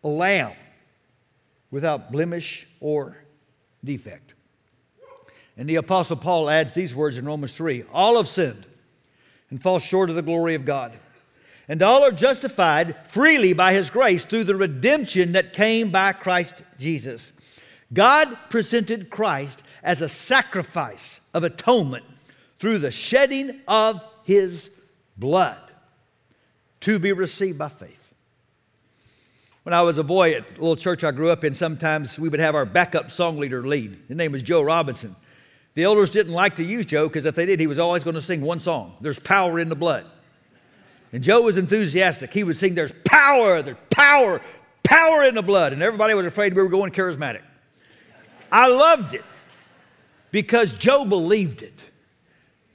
a 0.03 0.07
lamb 0.09 0.51
without 1.71 2.12
blemish 2.12 2.67
or 2.81 3.17
defect. 3.83 4.33
And 5.57 5.67
the 5.67 5.77
Apostle 5.77 6.17
Paul 6.17 6.50
adds 6.50 6.74
these 6.74 6.93
words 6.93 7.17
in 7.17 7.25
Romans 7.25 7.53
3 7.53 7.86
All 7.91 8.17
have 8.17 8.27
sinned 8.27 8.65
and 9.50 9.62
fall 9.62 9.79
short 9.79 10.09
of 10.09 10.15
the 10.15 10.21
glory 10.21 10.55
of 10.55 10.65
God. 10.65 10.93
And 11.69 11.81
all 11.83 12.03
are 12.03 12.12
justified 12.12 12.95
freely 13.09 13.53
by 13.53 13.74
his 13.74 13.89
grace 13.89 14.25
through 14.25 14.45
the 14.45 14.55
redemption 14.55 15.33
that 15.33 15.53
came 15.53 15.91
by 15.91 16.13
Christ 16.13 16.63
Jesus. 16.79 17.31
God 17.93 18.38
presented 18.50 19.09
Christ 19.09 19.63
as 19.83 20.01
a 20.01 20.09
sacrifice 20.09 21.21
of 21.33 21.43
atonement 21.43 22.05
through 22.59 22.79
the 22.79 22.91
shedding 22.91 23.62
of 23.67 24.01
his 24.24 24.71
blood 25.17 25.62
to 26.81 27.00
be 27.00 27.12
received 27.12 27.57
by 27.57 27.69
faith. 27.69 27.95
When 29.63 29.74
I 29.74 29.81
was 29.81 29.98
a 29.98 30.03
boy 30.03 30.33
at 30.33 30.48
the 30.48 30.53
little 30.62 30.75
church 30.75 31.03
I 31.03 31.12
grew 31.12 31.29
up 31.29 31.43
in, 31.43 31.53
sometimes 31.53 32.17
we 32.17 32.29
would 32.29 32.39
have 32.39 32.55
our 32.55 32.65
backup 32.65 33.12
song 33.12 33.38
leader 33.38 33.65
lead. 33.65 34.00
His 34.07 34.17
name 34.17 34.31
was 34.31 34.41
Joe 34.41 34.62
Robinson. 34.62 35.15
The 35.75 35.83
elders 35.83 36.09
didn't 36.09 36.33
like 36.33 36.55
to 36.55 36.63
use 36.63 36.86
Joe 36.86 37.07
because 37.07 37.25
if 37.25 37.36
they 37.36 37.45
did, 37.45 37.59
he 37.59 37.67
was 37.67 37.79
always 37.79 38.03
going 38.03 38.15
to 38.15 38.21
sing 38.21 38.41
one 38.41 38.59
song 38.59 38.95
There's 39.01 39.19
Power 39.19 39.59
in 39.59 39.69
the 39.69 39.75
Blood. 39.75 40.05
And 41.12 41.24
Joe 41.24 41.41
was 41.41 41.57
enthusiastic. 41.57 42.33
He 42.33 42.43
would 42.43 42.57
sing, 42.57 42.75
There's 42.75 42.93
power, 43.03 43.62
there's 43.62 43.77
power, 43.89 44.41
power 44.83 45.24
in 45.24 45.36
the 45.36 45.41
blood. 45.41 45.74
And 45.74 45.81
everybody 45.81 46.13
was 46.13 46.25
afraid 46.25 46.53
we 46.55 46.62
were 46.62 46.69
going 46.69 46.91
charismatic. 46.91 47.41
I 48.51 48.67
loved 48.67 49.13
it 49.13 49.25
because 50.31 50.74
Joe 50.75 51.05
believed 51.05 51.62
it. 51.62 51.74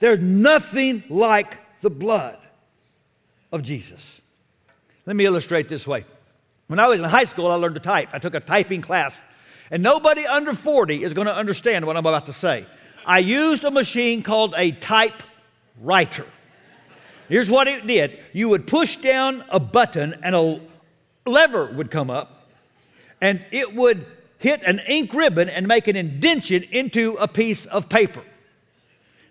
There's 0.01 0.21
nothing 0.21 1.05
like 1.09 1.59
the 1.81 1.91
blood 1.91 2.39
of 3.53 3.63
Jesus. 3.63 4.21
Let 5.07 5.17
me 5.17 5.25
illustrate 5.25 5.69
this 5.69 5.87
way. 5.87 6.05
When 6.67 6.79
I 6.79 6.89
was 6.89 6.99
in 6.99 7.05
high 7.05 7.25
school, 7.25 7.49
I 7.49 7.55
learned 7.55 7.77
to 7.77 7.81
type. 7.81 8.09
I 8.13 8.19
took 8.19 8.35
a 8.35 8.41
typing 8.41 8.81
class. 8.81 9.23
And 9.71 9.83
nobody 9.83 10.27
under 10.27 10.55
40 10.55 11.05
is 11.05 11.15
going 11.15 11.27
to 11.27 11.35
understand 11.35 11.87
what 11.87 11.97
I'm 11.97 12.07
about 12.07 12.27
to 12.27 12.33
say. 12.33 12.67
I 13.07 13.19
used 13.19 13.65
a 13.65 13.71
machine 13.71 14.23
called 14.23 14.55
a 14.57 14.73
typewriter. 14.73 16.27
Here's 17.29 17.49
what 17.49 17.69
it 17.69 17.87
did 17.87 18.19
you 18.33 18.49
would 18.51 18.67
push 18.67 18.97
down 18.97 19.45
a 19.49 19.61
button, 19.61 20.15
and 20.23 20.35
a 20.35 20.61
lever 21.27 21.67
would 21.67 21.91
come 21.91 22.11
up, 22.11 22.49
and 23.21 23.45
it 23.51 23.75
would 23.75 24.07
hit 24.39 24.63
an 24.63 24.81
ink 24.87 25.15
ribbon 25.15 25.49
and 25.49 25.67
make 25.67 25.89
an 25.89 25.97
indentation 25.97 26.65
into 26.71 27.15
a 27.15 27.29
piece 27.29 27.67
of 27.67 27.89
paper. 27.89 28.23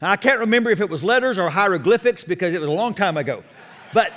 Now, 0.02 0.12
I 0.12 0.18
can't 0.18 0.40
remember 0.40 0.70
if 0.70 0.82
it 0.82 0.90
was 0.90 1.04
letters 1.04 1.40
or 1.40 1.50
hieroglyphics 1.50 2.24
because 2.24 2.54
it 2.54 2.60
was 2.60 2.68
a 2.68 2.74
long 2.74 2.94
time 2.94 3.16
ago. 3.16 3.44
But 3.94 4.12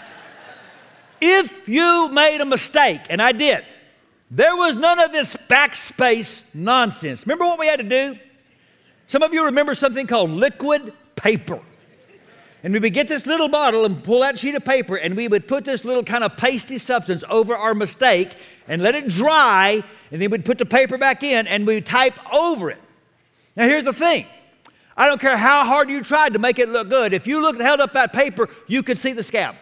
if 1.20 1.68
you 1.68 2.08
made 2.10 2.40
a 2.40 2.44
mistake, 2.44 3.02
and 3.08 3.22
I 3.22 3.32
did, 3.32 3.64
there 4.30 4.56
was 4.56 4.74
none 4.74 4.98
of 4.98 5.12
this 5.12 5.36
backspace 5.48 6.42
nonsense. 6.52 7.24
Remember 7.24 7.44
what 7.44 7.58
we 7.58 7.68
had 7.68 7.78
to 7.78 7.88
do? 7.88 8.18
Some 9.06 9.22
of 9.22 9.32
you 9.32 9.44
remember 9.44 9.74
something 9.74 10.06
called 10.06 10.30
liquid 10.30 10.92
paper. 11.14 11.60
And 12.64 12.72
we 12.72 12.80
would 12.80 12.94
get 12.94 13.06
this 13.06 13.26
little 13.26 13.48
bottle 13.48 13.84
and 13.84 14.02
pull 14.02 14.20
that 14.22 14.38
sheet 14.38 14.56
of 14.56 14.64
paper, 14.64 14.96
and 14.96 15.16
we 15.16 15.28
would 15.28 15.46
put 15.46 15.64
this 15.64 15.84
little 15.84 16.02
kind 16.02 16.24
of 16.24 16.36
pasty 16.36 16.78
substance 16.78 17.22
over 17.28 17.56
our 17.56 17.74
mistake 17.74 18.30
and 18.66 18.82
let 18.82 18.96
it 18.96 19.06
dry, 19.06 19.84
and 20.10 20.20
then 20.20 20.30
we'd 20.30 20.44
put 20.44 20.58
the 20.58 20.66
paper 20.66 20.98
back 20.98 21.22
in 21.22 21.46
and 21.46 21.66
we'd 21.66 21.86
type 21.86 22.14
over 22.32 22.70
it. 22.70 22.80
Now, 23.56 23.64
here's 23.64 23.84
the 23.84 23.92
thing 23.92 24.26
I 24.96 25.06
don't 25.06 25.20
care 25.20 25.36
how 25.36 25.64
hard 25.64 25.90
you 25.90 26.02
tried 26.02 26.32
to 26.32 26.38
make 26.38 26.58
it 26.58 26.68
look 26.68 26.88
good, 26.88 27.12
if 27.12 27.26
you 27.26 27.40
looked, 27.40 27.60
held 27.60 27.80
up 27.80 27.92
that 27.92 28.12
paper, 28.12 28.48
you 28.66 28.82
could 28.82 28.98
see 28.98 29.12
the 29.12 29.22
scab. 29.22 29.56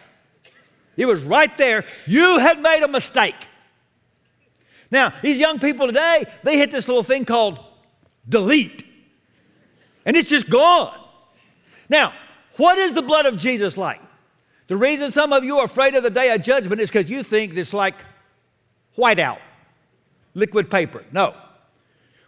It 0.97 1.05
was 1.05 1.23
right 1.23 1.55
there. 1.57 1.83
You 2.05 2.39
had 2.39 2.61
made 2.61 2.81
a 2.83 2.87
mistake. 2.87 3.35
Now, 4.91 5.13
these 5.21 5.39
young 5.39 5.59
people 5.59 5.87
today, 5.87 6.25
they 6.43 6.57
hit 6.57 6.71
this 6.71 6.87
little 6.87 7.03
thing 7.03 7.25
called 7.25 7.59
delete, 8.29 8.83
and 10.05 10.15
it's 10.15 10.29
just 10.29 10.49
gone. 10.49 10.97
Now, 11.89 12.13
what 12.57 12.77
is 12.77 12.93
the 12.93 13.01
blood 13.01 13.25
of 13.25 13.37
Jesus 13.37 13.75
like? 13.75 14.01
The 14.67 14.77
reason 14.77 15.11
some 15.11 15.33
of 15.33 15.43
you 15.43 15.57
are 15.57 15.65
afraid 15.65 15.95
of 15.95 16.03
the 16.03 16.09
day 16.09 16.31
of 16.31 16.41
judgment 16.41 16.81
is 16.81 16.89
because 16.89 17.09
you 17.09 17.23
think 17.23 17.55
it's 17.55 17.73
like 17.73 17.95
whiteout, 18.97 19.39
liquid 20.35 20.69
paper. 20.69 21.03
No. 21.11 21.33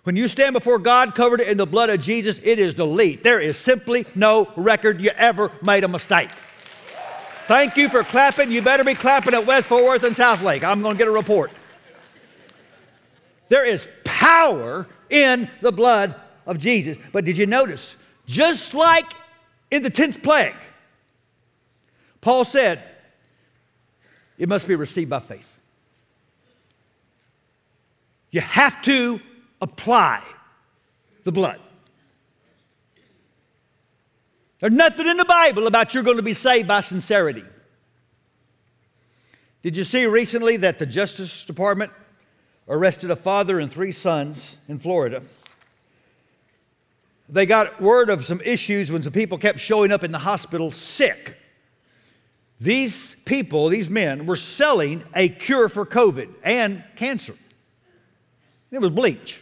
When 0.03 0.15
you 0.15 0.27
stand 0.27 0.53
before 0.53 0.79
God 0.79 1.13
covered 1.13 1.41
in 1.41 1.57
the 1.57 1.67
blood 1.67 1.89
of 1.89 1.99
Jesus, 1.99 2.39
it 2.41 2.59
is 2.59 2.73
delete. 2.73 3.23
There 3.23 3.41
is 3.41 3.57
simply 3.57 4.07
no 4.15 4.51
record 4.55 5.01
you 5.01 5.11
ever 5.11 5.51
made 5.61 5.83
a 5.83 5.87
mistake. 5.87 6.31
Thank 7.47 7.77
you 7.77 7.89
for 7.89 8.03
clapping. 8.03 8.51
You 8.51 8.61
better 8.61 8.83
be 8.83 8.95
clapping 8.95 9.33
at 9.33 9.45
West 9.45 9.67
Fort 9.67 9.83
Worth 9.83 10.03
and 10.03 10.15
Southlake. 10.15 10.63
I'm 10.63 10.81
going 10.81 10.95
to 10.95 10.97
get 10.97 11.07
a 11.07 11.11
report. 11.11 11.51
There 13.49 13.65
is 13.65 13.87
power 14.03 14.87
in 15.09 15.49
the 15.61 15.71
blood 15.71 16.15
of 16.45 16.57
Jesus. 16.57 16.97
But 17.11 17.25
did 17.25 17.37
you 17.37 17.45
notice? 17.45 17.95
Just 18.25 18.73
like 18.73 19.11
in 19.71 19.83
the 19.83 19.91
10th 19.91 20.23
plague, 20.23 20.55
Paul 22.21 22.45
said, 22.45 22.83
it 24.37 24.49
must 24.49 24.67
be 24.67 24.75
received 24.75 25.09
by 25.09 25.19
faith. 25.19 25.56
You 28.31 28.41
have 28.41 28.81
to 28.83 29.19
apply 29.61 30.23
the 31.23 31.31
blood. 31.31 31.59
There's 34.59 34.73
nothing 34.73 35.07
in 35.07 35.17
the 35.17 35.25
Bible 35.25 35.67
about 35.67 35.93
you're 35.93 36.03
going 36.03 36.17
to 36.17 36.23
be 36.23 36.33
saved 36.33 36.67
by 36.67 36.81
sincerity. 36.81 37.43
Did 39.61 39.77
you 39.77 39.83
see 39.83 40.05
recently 40.05 40.57
that 40.57 40.79
the 40.79 40.85
Justice 40.85 41.45
Department 41.45 41.91
arrested 42.67 43.11
a 43.11 43.15
father 43.15 43.59
and 43.59 43.71
three 43.71 43.91
sons 43.91 44.57
in 44.67 44.79
Florida? 44.79 45.21
They 47.29 47.45
got 47.45 47.81
word 47.81 48.09
of 48.09 48.25
some 48.25 48.41
issues 48.41 48.91
when 48.91 49.03
some 49.03 49.13
people 49.13 49.37
kept 49.37 49.59
showing 49.59 49.91
up 49.91 50.03
in 50.03 50.11
the 50.11 50.19
hospital 50.19 50.71
sick. 50.71 51.37
These 52.59 53.15
people, 53.25 53.69
these 53.69 53.89
men, 53.89 54.25
were 54.25 54.37
selling 54.37 55.03
a 55.13 55.29
cure 55.29 55.69
for 55.69 55.85
COVID 55.85 56.33
and 56.43 56.83
cancer. 56.95 57.35
It 58.71 58.79
was 58.79 58.89
bleach. 58.89 59.41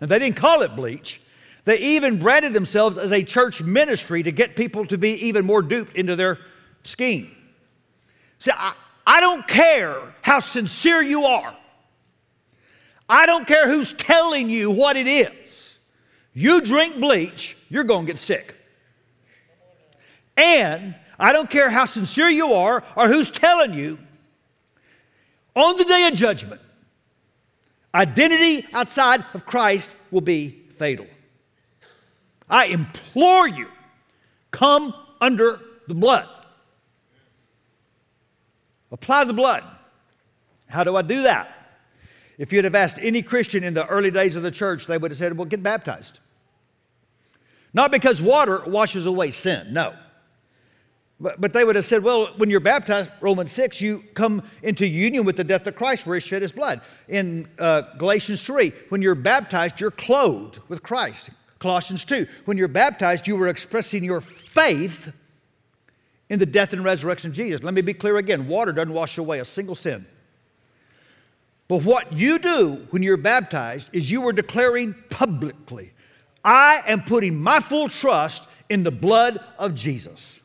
And 0.00 0.10
they 0.10 0.18
didn't 0.18 0.36
call 0.36 0.62
it 0.62 0.74
bleach. 0.74 1.20
They 1.64 1.78
even 1.78 2.18
branded 2.18 2.52
themselves 2.52 2.98
as 2.98 3.12
a 3.12 3.22
church 3.22 3.62
ministry 3.62 4.22
to 4.22 4.32
get 4.32 4.56
people 4.56 4.86
to 4.86 4.98
be 4.98 5.10
even 5.26 5.44
more 5.44 5.62
duped 5.62 5.96
into 5.96 6.16
their 6.16 6.38
scheme. 6.84 7.30
See, 8.38 8.50
I, 8.52 8.72
I 9.06 9.20
don't 9.20 9.46
care 9.46 10.14
how 10.22 10.40
sincere 10.40 11.02
you 11.02 11.24
are. 11.24 11.54
I 13.08 13.26
don't 13.26 13.46
care 13.46 13.68
who's 13.68 13.92
telling 13.92 14.48
you 14.50 14.70
what 14.70 14.96
it 14.96 15.06
is. 15.06 15.78
You 16.32 16.60
drink 16.60 16.98
bleach, 17.00 17.56
you're 17.68 17.84
going 17.84 18.06
to 18.06 18.12
get 18.12 18.20
sick. 18.20 18.54
And 20.36 20.94
I 21.18 21.32
don't 21.32 21.50
care 21.50 21.68
how 21.68 21.84
sincere 21.84 22.28
you 22.28 22.54
are 22.54 22.82
or 22.96 23.08
who's 23.08 23.30
telling 23.30 23.74
you, 23.74 23.98
on 25.54 25.76
the 25.76 25.84
day 25.84 26.06
of 26.06 26.14
judgment, 26.14 26.60
identity 27.94 28.66
outside 28.72 29.24
of 29.34 29.46
Christ 29.46 29.94
will 30.10 30.20
be 30.20 30.62
fatal. 30.78 31.06
I 32.48 32.66
implore 32.66 33.48
you, 33.48 33.68
come 34.50 34.94
under 35.20 35.60
the 35.86 35.94
blood. 35.94 36.28
Apply 38.92 39.24
the 39.24 39.32
blood. 39.32 39.64
How 40.68 40.84
do 40.84 40.96
I 40.96 41.02
do 41.02 41.22
that? 41.22 41.56
If 42.38 42.52
you'd 42.52 42.64
have 42.64 42.74
asked 42.74 42.98
any 43.00 43.22
Christian 43.22 43.62
in 43.62 43.74
the 43.74 43.86
early 43.86 44.10
days 44.10 44.34
of 44.34 44.42
the 44.42 44.50
church, 44.50 44.86
they 44.86 44.98
would 44.98 45.10
have 45.10 45.18
said, 45.18 45.36
Well, 45.36 45.44
get 45.44 45.62
baptized. 45.62 46.20
Not 47.72 47.90
because 47.90 48.20
water 48.20 48.62
washes 48.66 49.06
away 49.06 49.30
sin, 49.30 49.72
no. 49.72 49.94
But, 51.20 51.40
but 51.40 51.52
they 51.52 51.64
would 51.64 51.76
have 51.76 51.84
said, 51.84 52.02
well, 52.02 52.28
when 52.38 52.48
you're 52.48 52.60
baptized, 52.60 53.10
Romans 53.20 53.52
6, 53.52 53.80
you 53.82 54.02
come 54.14 54.42
into 54.62 54.86
union 54.86 55.24
with 55.24 55.36
the 55.36 55.44
death 55.44 55.66
of 55.66 55.76
Christ 55.76 56.06
where 56.06 56.16
he 56.16 56.20
shed 56.20 56.40
his 56.40 56.52
blood. 56.52 56.80
In 57.08 57.46
uh, 57.58 57.82
Galatians 57.98 58.42
3, 58.42 58.72
when 58.88 59.02
you're 59.02 59.14
baptized, 59.14 59.80
you're 59.80 59.90
clothed 59.90 60.60
with 60.68 60.82
Christ. 60.82 61.28
Colossians 61.58 62.06
2, 62.06 62.26
when 62.46 62.56
you're 62.56 62.68
baptized, 62.68 63.28
you 63.28 63.36
were 63.36 63.48
expressing 63.48 64.02
your 64.02 64.22
faith 64.22 65.12
in 66.30 66.38
the 66.38 66.46
death 66.46 66.72
and 66.72 66.82
resurrection 66.82 67.30
of 67.30 67.36
Jesus. 67.36 67.62
Let 67.62 67.74
me 67.74 67.82
be 67.82 67.92
clear 67.92 68.16
again 68.16 68.48
water 68.48 68.72
doesn't 68.72 68.94
wash 68.94 69.18
away 69.18 69.40
a 69.40 69.44
single 69.44 69.74
sin. 69.74 70.06
But 71.68 71.82
what 71.84 72.14
you 72.14 72.38
do 72.38 72.86
when 72.90 73.02
you're 73.02 73.18
baptized 73.18 73.90
is 73.92 74.10
you 74.10 74.26
are 74.26 74.32
declaring 74.32 74.94
publicly, 75.10 75.92
I 76.42 76.82
am 76.86 77.02
putting 77.02 77.38
my 77.38 77.60
full 77.60 77.90
trust 77.90 78.48
in 78.70 78.84
the 78.84 78.90
blood 78.90 79.38
of 79.58 79.74
Jesus. 79.74 80.39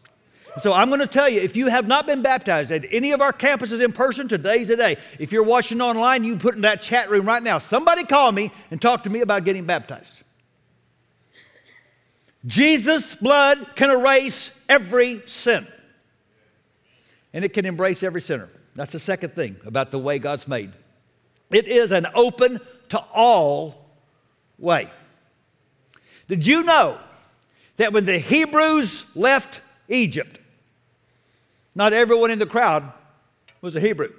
So 0.61 0.71
I'm 0.71 0.87
going 0.87 1.01
to 1.01 1.07
tell 1.07 1.27
you 1.27 1.41
if 1.41 1.57
you 1.57 1.67
have 1.67 1.87
not 1.87 2.05
been 2.05 2.21
baptized 2.21 2.71
at 2.71 2.85
any 2.91 3.11
of 3.11 3.21
our 3.21 3.33
campuses 3.33 3.83
in 3.83 3.91
person, 3.91 4.27
today's 4.27 4.69
the 4.69 4.77
day. 4.77 4.97
If 5.19 5.31
you're 5.31 5.43
watching 5.43 5.81
online, 5.81 6.23
you 6.23 6.37
put 6.37 6.55
in 6.55 6.61
that 6.61 6.81
chat 6.81 7.09
room 7.09 7.25
right 7.25 7.43
now. 7.43 7.57
Somebody 7.57 8.03
call 8.03 8.31
me 8.31 8.51
and 8.71 8.81
talk 8.81 9.03
to 9.03 9.09
me 9.09 9.19
about 9.19 9.43
getting 9.43 9.65
baptized. 9.65 10.23
Jesus' 12.45 13.15
blood 13.15 13.75
can 13.75 13.89
erase 13.89 14.51
every 14.69 15.23
sin, 15.25 15.67
and 17.33 17.43
it 17.43 17.53
can 17.53 17.65
embrace 17.65 18.03
every 18.03 18.21
sinner. 18.21 18.49
That's 18.75 18.91
the 18.91 18.99
second 18.99 19.33
thing 19.33 19.57
about 19.65 19.91
the 19.91 19.99
way 19.99 20.19
God's 20.19 20.47
made. 20.47 20.71
It 21.49 21.67
is 21.67 21.91
an 21.91 22.07
open 22.13 22.59
to 22.89 22.99
all 22.99 23.89
way. 24.59 24.89
Did 26.27 26.45
you 26.45 26.63
know 26.63 26.99
that 27.77 27.93
when 27.93 28.05
the 28.05 28.19
Hebrews 28.19 29.05
left 29.15 29.61
Egypt, 29.89 30.39
not 31.75 31.93
everyone 31.93 32.31
in 32.31 32.39
the 32.39 32.45
crowd 32.45 32.91
was 33.61 33.75
a 33.75 33.79
Hebrew. 33.79 34.11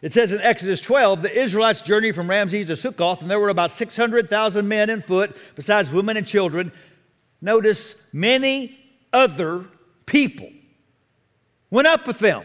It 0.00 0.12
says 0.12 0.32
in 0.32 0.40
Exodus 0.40 0.80
12, 0.80 1.22
the 1.22 1.40
Israelites 1.40 1.80
journeyed 1.80 2.14
from 2.14 2.30
Ramses 2.30 2.66
to 2.66 2.76
Succoth, 2.76 3.20
and 3.20 3.30
there 3.30 3.40
were 3.40 3.48
about 3.48 3.70
600,000 3.70 4.68
men 4.68 4.90
in 4.90 5.02
foot, 5.02 5.36
besides 5.56 5.90
women 5.90 6.16
and 6.16 6.26
children. 6.26 6.70
Notice 7.40 7.94
many 8.12 8.78
other 9.12 9.64
people 10.06 10.50
went 11.70 11.88
up 11.88 12.06
with 12.06 12.18
them, 12.18 12.44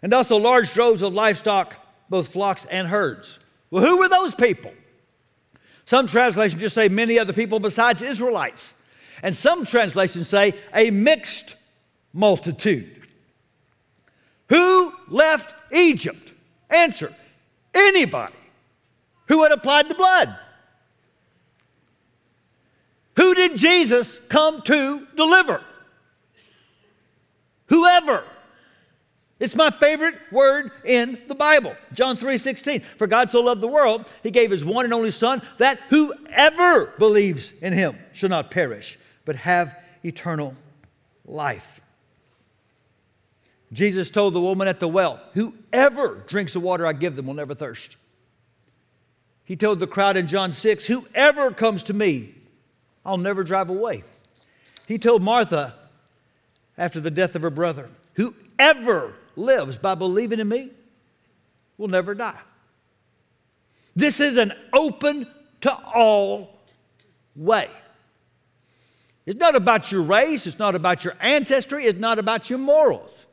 and 0.00 0.12
also 0.12 0.36
large 0.36 0.72
droves 0.72 1.02
of 1.02 1.12
livestock, 1.12 1.76
both 2.08 2.28
flocks 2.28 2.66
and 2.70 2.88
herds. 2.88 3.38
Well, 3.70 3.84
who 3.84 3.98
were 3.98 4.08
those 4.08 4.34
people? 4.34 4.72
Some 5.86 6.06
translations 6.06 6.60
just 6.60 6.74
say 6.74 6.88
many 6.88 7.18
other 7.18 7.32
people 7.32 7.58
besides 7.58 8.02
Israelites. 8.02 8.74
And 9.22 9.34
some 9.34 9.64
translations 9.64 10.28
say 10.28 10.54
a 10.74 10.90
mixed 10.90 11.56
multitude. 12.12 13.02
Who 14.48 14.92
left 15.08 15.54
Egypt? 15.72 16.32
Answer 16.70 17.14
anybody 17.74 18.34
who 19.28 19.42
had 19.42 19.52
applied 19.52 19.88
the 19.88 19.94
blood. 19.94 20.36
Who 23.16 23.34
did 23.34 23.56
Jesus 23.56 24.18
come 24.28 24.62
to 24.62 25.06
deliver? 25.16 25.62
Whoever. 27.66 28.24
It's 29.38 29.54
my 29.56 29.70
favorite 29.70 30.14
word 30.30 30.70
in 30.84 31.18
the 31.26 31.34
Bible. 31.34 31.74
John 31.92 32.16
3:16. 32.16 32.80
For 32.96 33.06
God 33.06 33.28
so 33.30 33.40
loved 33.40 33.60
the 33.60 33.68
world, 33.68 34.06
he 34.22 34.30
gave 34.30 34.50
his 34.50 34.64
one 34.64 34.84
and 34.84 34.94
only 34.94 35.10
son 35.10 35.42
that 35.58 35.80
whoever 35.88 36.86
believes 36.98 37.52
in 37.60 37.72
him 37.72 37.98
shall 38.12 38.28
not 38.28 38.50
perish, 38.50 38.98
but 39.24 39.36
have 39.36 39.76
eternal 40.04 40.54
life. 41.26 41.81
Jesus 43.72 44.10
told 44.10 44.34
the 44.34 44.40
woman 44.40 44.68
at 44.68 44.80
the 44.80 44.88
well, 44.88 45.20
Whoever 45.34 46.16
drinks 46.26 46.52
the 46.52 46.60
water 46.60 46.86
I 46.86 46.92
give 46.92 47.16
them 47.16 47.26
will 47.26 47.34
never 47.34 47.54
thirst. 47.54 47.96
He 49.44 49.56
told 49.56 49.80
the 49.80 49.86
crowd 49.86 50.16
in 50.16 50.26
John 50.26 50.52
6, 50.52 50.86
Whoever 50.86 51.50
comes 51.52 51.82
to 51.84 51.94
me, 51.94 52.34
I'll 53.04 53.18
never 53.18 53.42
drive 53.42 53.70
away. 53.70 54.04
He 54.86 54.98
told 54.98 55.22
Martha 55.22 55.74
after 56.76 57.00
the 57.00 57.10
death 57.10 57.34
of 57.34 57.42
her 57.42 57.50
brother, 57.50 57.88
Whoever 58.14 59.14
lives 59.36 59.78
by 59.78 59.94
believing 59.94 60.38
in 60.38 60.48
me 60.48 60.70
will 61.78 61.88
never 61.88 62.14
die. 62.14 62.38
This 63.96 64.20
is 64.20 64.36
an 64.36 64.52
open 64.72 65.26
to 65.62 65.72
all 65.72 66.58
way. 67.34 67.70
It's 69.24 69.38
not 69.38 69.54
about 69.54 69.92
your 69.92 70.02
race, 70.02 70.46
it's 70.46 70.58
not 70.58 70.74
about 70.74 71.04
your 71.04 71.14
ancestry, 71.20 71.86
it's 71.86 71.98
not 71.98 72.18
about 72.18 72.50
your 72.50 72.58
morals. 72.58 73.24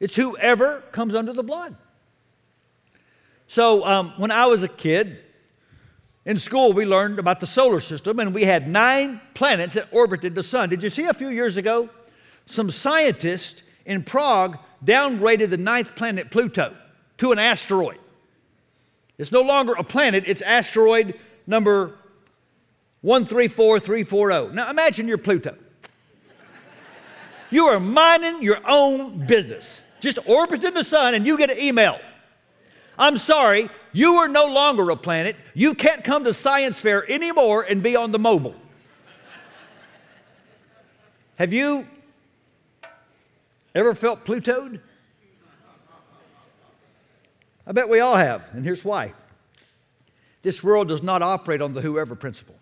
It's 0.00 0.14
whoever 0.14 0.82
comes 0.92 1.14
under 1.14 1.32
the 1.32 1.42
blood. 1.42 1.76
So, 3.46 3.84
um, 3.84 4.12
when 4.16 4.30
I 4.30 4.46
was 4.46 4.62
a 4.62 4.68
kid, 4.68 5.20
in 6.26 6.38
school, 6.38 6.72
we 6.72 6.84
learned 6.84 7.20
about 7.20 7.38
the 7.38 7.46
solar 7.46 7.80
system, 7.80 8.18
and 8.18 8.34
we 8.34 8.44
had 8.44 8.68
nine 8.68 9.20
planets 9.34 9.74
that 9.74 9.86
orbited 9.92 10.34
the 10.34 10.42
sun. 10.42 10.68
Did 10.68 10.82
you 10.82 10.90
see 10.90 11.04
a 11.04 11.14
few 11.14 11.28
years 11.28 11.56
ago? 11.56 11.88
Some 12.46 12.68
scientists 12.68 13.62
in 13.84 14.02
Prague 14.02 14.58
downgraded 14.84 15.50
the 15.50 15.56
ninth 15.56 15.94
planet, 15.94 16.32
Pluto, 16.32 16.76
to 17.18 17.30
an 17.30 17.38
asteroid. 17.38 17.98
It's 19.18 19.30
no 19.30 19.42
longer 19.42 19.74
a 19.74 19.84
planet, 19.84 20.24
it's 20.26 20.42
asteroid 20.42 21.14
number 21.46 21.94
134340. 23.02 24.52
Now 24.52 24.68
imagine 24.68 25.06
you're 25.06 25.18
Pluto. 25.18 25.56
You 27.50 27.66
are 27.66 27.78
minding 27.78 28.42
your 28.42 28.58
own 28.66 29.24
business, 29.26 29.80
just 30.00 30.18
orbiting 30.26 30.74
the 30.74 30.84
sun, 30.84 31.14
and 31.14 31.26
you 31.26 31.38
get 31.38 31.50
an 31.50 31.58
email. 31.58 31.98
I'm 32.98 33.16
sorry, 33.18 33.68
you 33.92 34.14
are 34.14 34.28
no 34.28 34.46
longer 34.46 34.88
a 34.90 34.96
planet. 34.96 35.36
You 35.54 35.74
can't 35.74 36.02
come 36.02 36.24
to 36.24 36.32
science 36.32 36.78
fair 36.78 37.10
anymore 37.10 37.62
and 37.62 37.82
be 37.82 37.96
on 37.96 38.12
the 38.12 38.18
mobile. 38.18 38.54
Have 41.36 41.52
you 41.52 41.86
ever 43.74 43.94
felt 43.94 44.24
Plutoed? 44.24 44.80
I 47.66 47.72
bet 47.72 47.88
we 47.88 48.00
all 48.00 48.16
have, 48.16 48.48
and 48.52 48.64
here's 48.64 48.84
why. 48.84 49.12
This 50.42 50.62
world 50.62 50.88
does 50.88 51.02
not 51.02 51.22
operate 51.22 51.60
on 51.60 51.74
the 51.74 51.80
whoever 51.80 52.14
principle. 52.14 52.54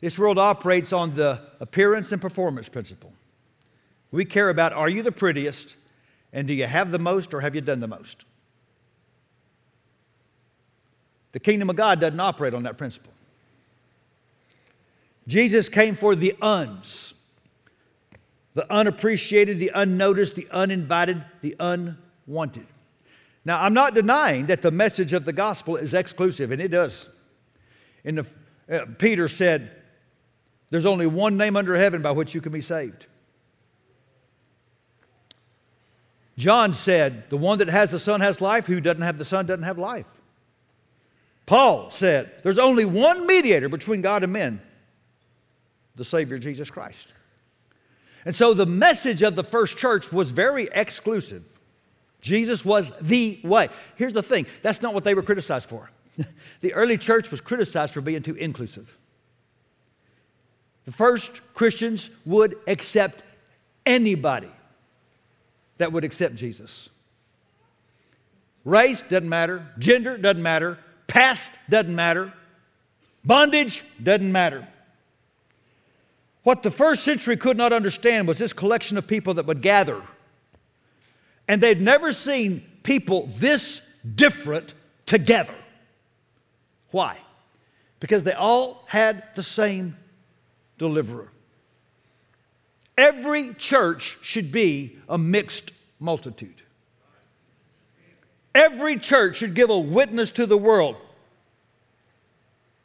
This 0.00 0.18
world 0.18 0.38
operates 0.38 0.92
on 0.92 1.14
the 1.14 1.40
appearance 1.60 2.12
and 2.12 2.22
performance 2.22 2.68
principle. 2.68 3.12
We 4.14 4.24
care 4.24 4.48
about 4.48 4.72
are 4.72 4.88
you 4.88 5.02
the 5.02 5.10
prettiest, 5.10 5.74
and 6.32 6.46
do 6.46 6.54
you 6.54 6.66
have 6.66 6.92
the 6.92 7.00
most, 7.00 7.34
or 7.34 7.40
have 7.40 7.56
you 7.56 7.60
done 7.60 7.80
the 7.80 7.88
most? 7.88 8.24
The 11.32 11.40
kingdom 11.40 11.68
of 11.68 11.74
God 11.74 12.00
doesn't 12.00 12.20
operate 12.20 12.54
on 12.54 12.62
that 12.62 12.78
principle. 12.78 13.12
Jesus 15.26 15.68
came 15.68 15.96
for 15.96 16.14
the 16.14 16.36
uns, 16.40 17.14
the 18.54 18.72
unappreciated, 18.72 19.58
the 19.58 19.72
unnoticed, 19.74 20.36
the 20.36 20.46
uninvited, 20.52 21.24
the 21.40 21.56
unwanted. 21.58 22.68
Now, 23.44 23.60
I'm 23.60 23.74
not 23.74 23.94
denying 23.94 24.46
that 24.46 24.62
the 24.62 24.70
message 24.70 25.12
of 25.12 25.24
the 25.24 25.32
gospel 25.32 25.74
is 25.74 25.92
exclusive, 25.92 26.52
and 26.52 26.62
it 26.62 26.68
does. 26.68 27.08
In 28.04 28.14
the, 28.14 28.26
uh, 28.70 28.84
Peter 28.96 29.26
said, 29.26 29.72
There's 30.70 30.86
only 30.86 31.08
one 31.08 31.36
name 31.36 31.56
under 31.56 31.74
heaven 31.74 32.00
by 32.00 32.12
which 32.12 32.32
you 32.32 32.40
can 32.40 32.52
be 32.52 32.60
saved. 32.60 33.06
John 36.36 36.72
said, 36.72 37.28
The 37.30 37.36
one 37.36 37.58
that 37.58 37.68
has 37.68 37.90
the 37.90 37.98
Son 37.98 38.20
has 38.20 38.40
life, 38.40 38.66
who 38.66 38.80
doesn't 38.80 39.02
have 39.02 39.18
the 39.18 39.24
Son 39.24 39.46
doesn't 39.46 39.64
have 39.64 39.78
life. 39.78 40.06
Paul 41.46 41.90
said, 41.90 42.32
There's 42.42 42.58
only 42.58 42.84
one 42.84 43.26
mediator 43.26 43.68
between 43.68 44.02
God 44.02 44.24
and 44.24 44.32
men, 44.32 44.60
the 45.94 46.04
Savior 46.04 46.38
Jesus 46.38 46.70
Christ. 46.70 47.08
And 48.24 48.34
so 48.34 48.54
the 48.54 48.66
message 48.66 49.22
of 49.22 49.36
the 49.36 49.44
first 49.44 49.76
church 49.76 50.10
was 50.10 50.30
very 50.30 50.68
exclusive. 50.72 51.44
Jesus 52.20 52.64
was 52.64 52.90
the 53.02 53.38
way. 53.44 53.68
Here's 53.96 54.14
the 54.14 54.22
thing 54.22 54.46
that's 54.62 54.80
not 54.80 54.94
what 54.94 55.04
they 55.04 55.14
were 55.14 55.22
criticized 55.22 55.68
for. 55.68 55.90
the 56.62 56.72
early 56.72 56.96
church 56.96 57.30
was 57.30 57.40
criticized 57.40 57.92
for 57.92 58.00
being 58.00 58.22
too 58.22 58.34
inclusive. 58.34 58.96
The 60.86 60.92
first 60.92 61.40
Christians 61.54 62.10
would 62.24 62.56
accept 62.66 63.22
anybody 63.84 64.50
that 65.78 65.92
would 65.92 66.04
accept 66.04 66.34
Jesus. 66.34 66.88
Race 68.64 69.02
doesn't 69.08 69.28
matter, 69.28 69.66
gender 69.78 70.16
doesn't 70.16 70.42
matter, 70.42 70.78
past 71.06 71.50
doesn't 71.68 71.94
matter, 71.94 72.32
bondage 73.24 73.84
doesn't 74.02 74.32
matter. 74.32 74.66
What 76.42 76.62
the 76.62 76.70
first 76.70 77.04
century 77.04 77.36
could 77.36 77.56
not 77.56 77.72
understand 77.72 78.28
was 78.28 78.38
this 78.38 78.52
collection 78.52 78.96
of 78.98 79.06
people 79.06 79.34
that 79.34 79.46
would 79.46 79.62
gather 79.62 80.02
and 81.48 81.62
they'd 81.62 81.80
never 81.80 82.12
seen 82.12 82.64
people 82.82 83.28
this 83.38 83.82
different 84.14 84.74
together. 85.06 85.54
Why? 86.90 87.18
Because 88.00 88.22
they 88.22 88.32
all 88.32 88.84
had 88.86 89.24
the 89.34 89.42
same 89.42 89.96
deliverer. 90.78 91.28
Every 92.96 93.54
church 93.54 94.18
should 94.22 94.52
be 94.52 94.98
a 95.08 95.18
mixed 95.18 95.72
multitude. 95.98 96.62
Every 98.54 98.98
church 98.98 99.38
should 99.38 99.54
give 99.54 99.70
a 99.70 99.78
witness 99.78 100.30
to 100.32 100.46
the 100.46 100.56
world 100.56 100.96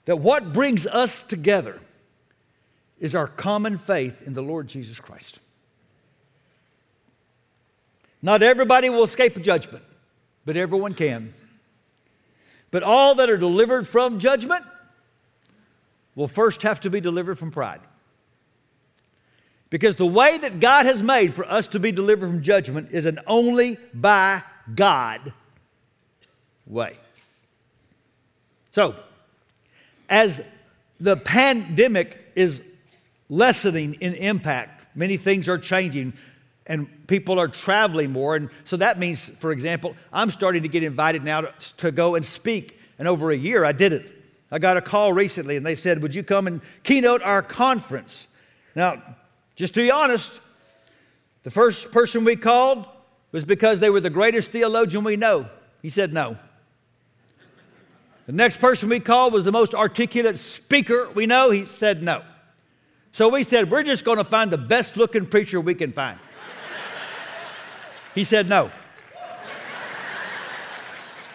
that 0.06 0.16
what 0.16 0.54
brings 0.54 0.88
us 0.88 1.22
together 1.22 1.80
is 3.00 3.14
our 3.14 3.28
common 3.28 3.78
faith 3.78 4.24
in 4.26 4.34
the 4.34 4.42
Lord 4.42 4.68
Jesus 4.68 5.00
Christ. 5.00 5.40
Not 8.22 8.42
everybody 8.42 8.90
will 8.90 9.04
escape 9.04 9.40
judgment, 9.42 9.84
but 10.46 10.58
everyone 10.58 10.94
can. 10.94 11.34
But 12.72 12.84
all 12.84 13.16
that 13.16 13.30
are 13.30 13.38
delivered 13.38 13.88
from 13.88 14.20
judgment 14.20 14.66
will 16.16 16.28
first 16.28 16.64
have 16.64 16.80
to 16.82 16.90
be 16.90 17.00
delivered 17.00 17.38
from 17.38 17.52
pride. 17.52 17.80
Because 19.70 19.96
the 19.96 20.08
way 20.08 20.38
that 20.38 20.60
God 20.60 20.86
has 20.86 21.04
made 21.04 21.34
for 21.34 21.50
us 21.50 21.68
to 21.70 21.80
be 21.80 21.92
delivered 21.92 22.28
from 22.28 22.42
judgment 22.42 22.92
is 22.92 23.06
an 23.06 23.20
only 23.28 23.78
by 23.94 24.42
God 24.74 25.34
way. 26.66 26.98
So, 28.72 28.96
as 30.10 30.42
the 31.00 31.18
pandemic 31.18 32.18
is 32.36 32.62
lessening 33.30 33.96
in 33.96 34.16
impact, 34.16 34.96
many 34.96 35.18
things 35.18 35.48
are 35.48 35.58
changing 35.58 36.14
and 36.66 36.88
people 37.08 37.40
are 37.40 37.48
traveling 37.48 38.12
more. 38.12 38.36
And 38.36 38.50
so 38.64 38.78
that 38.78 39.00
means, 39.00 39.28
for 39.40 39.52
example, 39.52 39.96
I'm 40.14 40.30
starting 40.30 40.64
to 40.64 40.70
get 40.70 40.84
invited 40.84 41.24
now 41.24 41.42
to, 41.42 41.54
to 41.78 41.92
go 41.92 42.16
and 42.16 42.24
speak. 42.24 42.80
And 43.00 43.08
over 43.08 43.32
a 43.32 43.36
year, 43.36 43.66
I 43.66 43.72
did 43.72 43.92
it. 43.94 44.16
I 44.52 44.60
got 44.60 44.78
a 44.78 44.82
call 44.82 45.14
recently 45.14 45.58
and 45.58 45.66
they 45.66 45.76
said, 45.76 46.02
Would 46.02 46.14
you 46.14 46.24
come 46.24 46.48
and 46.48 46.62
keynote 46.84 47.22
our 47.24 47.42
conference? 47.42 48.28
Now, 48.76 49.02
just 49.60 49.74
to 49.74 49.82
be 49.82 49.92
honest, 49.92 50.40
the 51.44 51.52
first 51.52 51.92
person 51.92 52.24
we 52.24 52.38
called 52.38 52.86
was 53.34 53.44
because 53.44 53.82
they 53.82 53.90
were 53.90 54.00
the 54.00 54.10
greatest 54.10 54.52
theologian 54.52 55.04
we 55.04 55.18
know. 55.18 55.50
He 55.82 55.90
said 55.90 56.14
no. 56.14 56.38
The 58.26 58.32
next 58.32 58.62
person 58.62 58.88
we 58.88 59.02
called 59.02 59.34
was 59.34 59.44
the 59.44 59.52
most 59.52 59.76
articulate 59.76 60.38
speaker 60.38 61.10
we 61.14 61.26
know. 61.26 61.52
He 61.52 61.66
said 61.66 62.02
no. 62.02 62.24
So 63.12 63.28
we 63.28 63.44
said, 63.44 63.70
We're 63.70 63.84
just 63.84 64.06
going 64.06 64.18
to 64.18 64.24
find 64.24 64.50
the 64.50 64.58
best 64.58 64.96
looking 64.96 65.26
preacher 65.26 65.60
we 65.60 65.76
can 65.76 65.92
find. 65.92 66.18
He 68.16 68.24
said 68.24 68.48
no. 68.48 68.72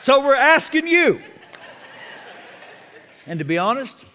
So 0.00 0.24
we're 0.24 0.34
asking 0.34 0.86
you. 0.86 1.20
And 3.26 3.38
to 3.38 3.44
be 3.44 3.58
honest, 3.58 4.06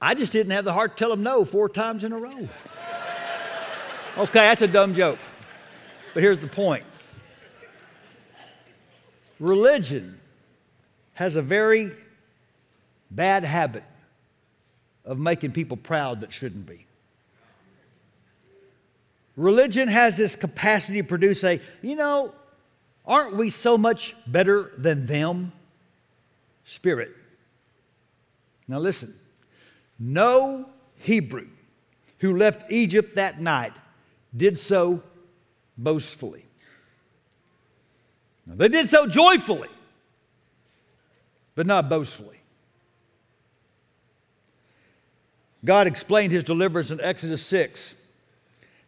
I 0.00 0.14
just 0.14 0.32
didn't 0.32 0.52
have 0.52 0.64
the 0.64 0.72
heart 0.72 0.96
to 0.96 1.04
tell 1.04 1.12
him 1.12 1.22
no 1.22 1.44
four 1.44 1.68
times 1.68 2.04
in 2.04 2.12
a 2.12 2.18
row. 2.18 2.48
Okay, 4.16 4.40
that's 4.40 4.62
a 4.62 4.68
dumb 4.68 4.94
joke. 4.94 5.18
But 6.14 6.22
here's 6.22 6.38
the 6.38 6.48
point 6.48 6.84
religion 9.38 10.18
has 11.14 11.36
a 11.36 11.42
very 11.42 11.92
bad 13.10 13.44
habit 13.44 13.84
of 15.04 15.18
making 15.18 15.52
people 15.52 15.76
proud 15.76 16.20
that 16.20 16.32
shouldn't 16.32 16.66
be. 16.66 16.86
Religion 19.36 19.88
has 19.88 20.16
this 20.16 20.34
capacity 20.34 21.00
to 21.00 21.06
produce 21.06 21.44
a, 21.44 21.60
you 21.80 21.94
know, 21.94 22.34
aren't 23.06 23.36
we 23.36 23.50
so 23.50 23.78
much 23.78 24.16
better 24.26 24.72
than 24.76 25.06
them? 25.06 25.52
Spirit. 26.64 27.14
Now 28.66 28.80
listen, 28.80 29.14
no 29.98 30.68
Hebrew 30.96 31.48
who 32.18 32.36
left 32.36 32.70
Egypt 32.70 33.16
that 33.16 33.40
night 33.40 33.72
did 34.36 34.58
so 34.58 35.02
boastfully. 35.76 36.44
Now, 38.46 38.54
they 38.56 38.68
did 38.68 38.88
so 38.88 39.06
joyfully, 39.06 39.68
but 41.54 41.66
not 41.66 41.88
boastfully. 41.88 42.40
God 45.64 45.86
explained 45.86 46.32
his 46.32 46.44
deliverance 46.44 46.90
in 46.90 47.00
Exodus 47.00 47.42
6 47.42 47.94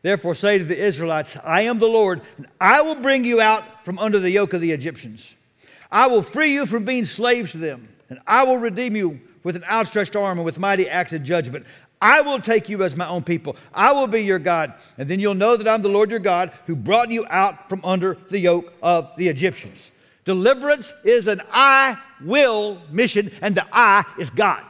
Therefore, 0.03 0.35
say 0.35 0.57
to 0.57 0.64
the 0.64 0.79
Israelites, 0.79 1.37
I 1.44 1.62
am 1.62 1.79
the 1.79 1.87
Lord, 1.87 2.23
and 2.38 2.46
I 2.59 2.81
will 2.81 2.94
bring 2.94 3.25
you 3.25 3.40
out 3.40 3.85
from 3.85 3.99
under 3.99 4.18
the 4.18 4.31
yoke 4.31 4.55
of 4.55 4.62
the 4.62 4.73
Egyptians. 4.73 5.37
I 5.92 6.07
will 6.07 6.23
free 6.23 6.55
you 6.55 6.64
from 6.64 6.87
being 6.87 7.05
slaves 7.05 7.53
to 7.53 7.59
them, 7.59 7.88
and 8.09 8.18
I 8.27 8.44
will 8.44 8.57
redeem 8.57 8.96
you 8.96 9.20
with 9.42 9.57
an 9.57 9.64
outstretched 9.64 10.16
arm 10.16 10.38
and 10.38 10.44
with 10.44 10.59
mighty 10.59 10.88
acts 10.88 11.12
of 11.12 11.22
judgment. 11.22 11.66
I 12.03 12.22
will 12.22 12.40
take 12.40 12.68
you 12.68 12.83
as 12.83 12.96
my 12.96 13.07
own 13.07 13.22
people. 13.22 13.57
I 13.74 13.92
will 13.92 14.07
be 14.07 14.22
your 14.22 14.38
God. 14.38 14.74
And 14.96 15.09
then 15.09 15.20
you'll 15.20 15.35
know 15.35 15.57
that 15.57 15.68
I'm 15.68 15.83
the 15.83 15.88
Lord 15.88 16.11
your 16.11 16.18
God 16.18 16.53
who 16.66 16.74
brought 16.74 17.11
you 17.11 17.26
out 17.29 17.68
from 17.68 17.85
under 17.85 18.16
the 18.31 18.38
yoke 18.38 18.72
of 18.83 19.11
the 19.16 19.29
Egyptians. 19.29 19.92
Deliverance 20.24 20.94
is 21.05 21.29
an 21.29 21.42
I 21.50 21.98
will 22.22 22.81
mission, 22.90 23.31
and 23.42 23.55
the 23.55 23.66
I 23.72 24.05
is 24.18 24.31
God. 24.31 24.64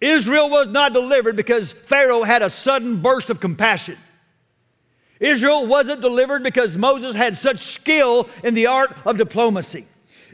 Israel 0.00 0.48
was 0.48 0.68
not 0.68 0.92
delivered 0.92 1.36
because 1.36 1.72
Pharaoh 1.72 2.22
had 2.22 2.42
a 2.42 2.50
sudden 2.50 3.02
burst 3.02 3.30
of 3.30 3.40
compassion. 3.40 3.98
Israel 5.18 5.66
wasn't 5.66 6.00
delivered 6.00 6.42
because 6.42 6.78
Moses 6.78 7.14
had 7.14 7.36
such 7.36 7.58
skill 7.58 8.28
in 8.42 8.54
the 8.54 8.66
art 8.66 8.90
of 9.04 9.18
diplomacy. 9.18 9.86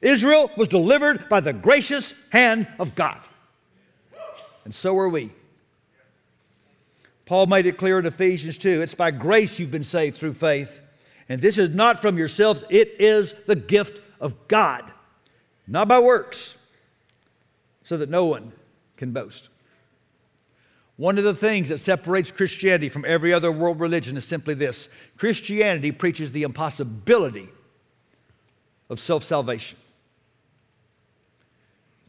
Israel 0.03 0.51
was 0.57 0.69
delivered 0.69 1.29
by 1.29 1.41
the 1.41 1.53
gracious 1.53 2.15
hand 2.31 2.67
of 2.79 2.95
God. 2.95 3.21
And 4.65 4.75
so 4.75 4.97
are 4.99 5.09
we. 5.09 5.33
Paul 7.25 7.47
made 7.47 7.67
it 7.67 7.77
clear 7.77 7.99
in 7.99 8.07
Ephesians 8.07 8.57
2 8.59 8.83
it's 8.83 8.95
by 8.95 9.11
grace 9.11 9.59
you've 9.59 9.71
been 9.71 9.85
saved 9.85 10.17
through 10.17 10.35
faith. 10.35 10.81
And 11.29 11.43
this 11.43 11.59
is 11.59 11.71
not 11.71 12.01
from 12.01 12.19
yourselves, 12.19 12.65
it 12.71 12.95
is 13.01 13.35
the 13.47 13.57
gift 13.57 14.01
of 14.21 14.49
God, 14.49 14.85
not 15.67 15.89
by 15.89 15.99
works, 15.99 16.57
so 17.83 17.97
that 17.97 18.09
no 18.09 18.27
one 18.27 18.53
can 18.97 19.13
boast. 19.13 19.49
One 20.97 21.19
of 21.19 21.25
the 21.25 21.35
things 21.35 21.69
that 21.69 21.79
separates 21.79 22.31
Christianity 22.31 22.89
from 22.89 23.05
every 23.07 23.33
other 23.33 23.53
world 23.53 23.81
religion 23.81 24.17
is 24.17 24.25
simply 24.25 24.55
this 24.55 24.89
Christianity 25.17 25.93
preaches 25.93 26.33
the 26.33 26.45
impossibility 26.45 27.49
of 28.89 28.99
self 28.99 29.25
salvation. 29.25 29.79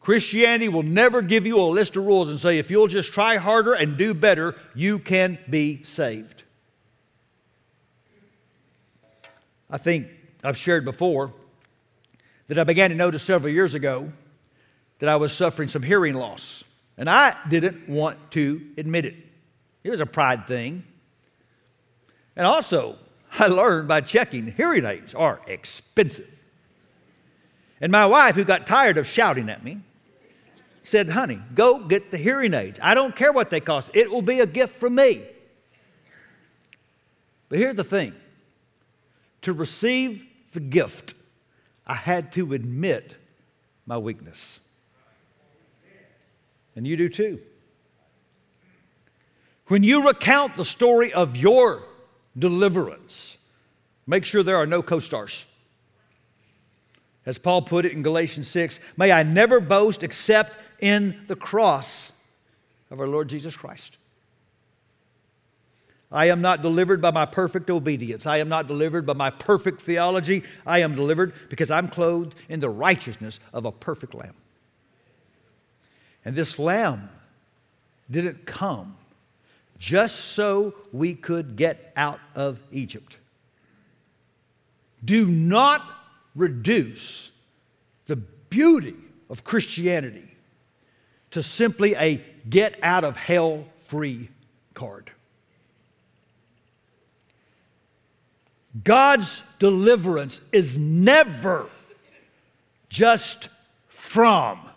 Christianity 0.07 0.69
will 0.69 0.83
never 0.83 1.21
give 1.21 1.45
you 1.45 1.59
a 1.59 1.67
list 1.67 1.97
of 1.97 2.05
rules 2.05 2.29
and 2.29 2.39
say, 2.39 2.59
if 2.59 2.71
you'll 2.71 2.87
just 2.87 3.11
try 3.11 3.35
harder 3.35 3.73
and 3.73 3.97
do 3.97 4.13
better, 4.13 4.55
you 4.73 4.99
can 4.99 5.37
be 5.49 5.83
saved. 5.83 6.45
I 9.69 9.77
think 9.77 10.07
I've 10.45 10.55
shared 10.55 10.85
before 10.85 11.33
that 12.47 12.57
I 12.57 12.63
began 12.63 12.89
to 12.91 12.95
notice 12.95 13.21
several 13.21 13.51
years 13.51 13.73
ago 13.73 14.13
that 14.99 15.09
I 15.09 15.17
was 15.17 15.33
suffering 15.33 15.67
some 15.67 15.83
hearing 15.83 16.13
loss. 16.13 16.63
And 16.97 17.09
I 17.09 17.35
didn't 17.49 17.89
want 17.89 18.31
to 18.31 18.61
admit 18.77 19.05
it. 19.05 19.15
It 19.83 19.89
was 19.89 19.99
a 19.99 20.05
pride 20.05 20.47
thing. 20.47 20.85
And 22.37 22.47
also, 22.47 22.97
I 23.33 23.47
learned 23.47 23.89
by 23.89 23.99
checking 23.99 24.53
hearing 24.53 24.85
aids 24.85 25.13
are 25.13 25.41
expensive. 25.49 26.31
And 27.81 27.91
my 27.91 28.05
wife, 28.05 28.35
who 28.35 28.45
got 28.45 28.65
tired 28.65 28.97
of 28.97 29.05
shouting 29.05 29.49
at 29.49 29.65
me, 29.65 29.81
said, 30.87 31.09
Honey, 31.09 31.39
go 31.53 31.79
get 31.79 32.11
the 32.11 32.17
hearing 32.17 32.53
aids. 32.53 32.79
I 32.81 32.93
don't 32.93 33.15
care 33.15 33.31
what 33.31 33.49
they 33.49 33.59
cost, 33.59 33.91
it 33.93 34.11
will 34.11 34.21
be 34.21 34.39
a 34.39 34.45
gift 34.45 34.75
from 34.75 34.95
me. 34.95 35.25
But 37.49 37.59
here's 37.59 37.75
the 37.75 37.83
thing 37.83 38.13
to 39.41 39.53
receive 39.53 40.25
the 40.53 40.59
gift, 40.59 41.13
I 41.85 41.93
had 41.93 42.31
to 42.33 42.53
admit 42.53 43.15
my 43.85 43.97
weakness 43.97 44.59
and 46.77 46.85
you 46.85 46.95
do 46.95 47.09
too. 47.09 47.39
When 49.65 49.83
you 49.83 50.07
recount 50.07 50.55
the 50.55 50.63
story 50.63 51.11
of 51.11 51.35
your 51.35 51.83
deliverance, 52.37 53.37
make 54.05 54.23
sure 54.23 54.43
there 54.43 54.57
are 54.57 54.67
no 54.67 54.83
co 54.83 54.99
stars. 54.99 55.47
As 57.25 57.39
Paul 57.39 57.63
put 57.63 57.83
it 57.83 57.93
in 57.93 58.03
Galatians 58.03 58.47
6, 58.47 58.79
may 58.95 59.11
I 59.11 59.23
never 59.23 59.59
boast 59.59 60.03
except 60.03 60.57
in 60.79 61.23
the 61.27 61.35
cross 61.35 62.11
of 62.91 62.99
our 62.99 63.07
Lord 63.07 63.27
Jesus 63.29 63.55
Christ. 63.55 63.97
I 66.11 66.27
am 66.27 66.41
not 66.41 66.61
delivered 66.61 67.01
by 67.01 67.11
my 67.11 67.25
perfect 67.25 67.69
obedience. 67.69 68.25
I 68.25 68.37
am 68.37 68.47
not 68.47 68.67
delivered 68.67 69.05
by 69.05 69.13
my 69.13 69.29
perfect 69.29 69.81
theology. 69.81 70.43
I 70.65 70.79
am 70.79 70.95
delivered 70.95 71.33
because 71.49 71.69
I'm 71.69 71.89
clothed 71.89 72.33
in 72.47 72.61
the 72.61 72.69
righteousness 72.69 73.41
of 73.51 73.65
a 73.65 73.71
perfect 73.71 74.13
lamb. 74.13 74.35
And 76.23 76.35
this 76.35 76.57
lamb 76.57 77.09
didn't 78.09 78.45
come 78.45 78.95
just 79.79 80.15
so 80.15 80.75
we 80.93 81.13
could 81.13 81.55
get 81.55 81.91
out 81.97 82.19
of 82.35 82.59
Egypt. 82.71 83.17
Do 85.03 85.25
not 85.27 85.83
reduce 86.35 87.31
the 88.07 88.15
beauty 88.15 88.95
of 89.29 89.43
Christianity 89.43 90.36
to 91.31 91.43
simply 91.43 91.95
a 91.95 92.23
get 92.49 92.79
out 92.81 93.03
of 93.03 93.17
hell 93.17 93.65
free 93.85 94.29
card. 94.73 95.11
God's 98.83 99.43
deliverance 99.59 100.39
is 100.51 100.77
never 100.77 101.69
just 102.89 103.49
from 103.87 104.67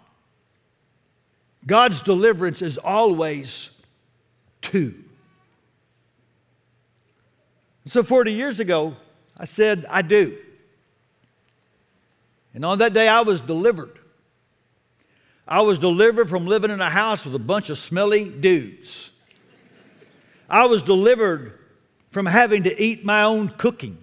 God's 1.66 2.02
deliverance 2.02 2.62
is 2.62 2.78
always 2.78 3.70
to. 4.62 4.92
So 7.86 8.02
40 8.02 8.32
years 8.32 8.58
ago, 8.58 8.96
I 9.38 9.44
said, 9.44 9.86
I 9.88 10.02
do. 10.02 10.36
And 12.54 12.64
on 12.64 12.78
that 12.78 12.92
day, 12.92 13.06
I 13.06 13.20
was 13.20 13.40
delivered. 13.40 13.99
I 15.50 15.62
was 15.62 15.80
delivered 15.80 16.30
from 16.30 16.46
living 16.46 16.70
in 16.70 16.80
a 16.80 16.88
house 16.88 17.24
with 17.24 17.34
a 17.34 17.40
bunch 17.40 17.70
of 17.70 17.78
smelly 17.78 18.28
dudes. 18.28 19.10
I 20.48 20.66
was 20.66 20.84
delivered 20.84 21.58
from 22.10 22.24
having 22.26 22.62
to 22.62 22.82
eat 22.82 23.04
my 23.04 23.24
own 23.24 23.48
cooking. 23.48 23.98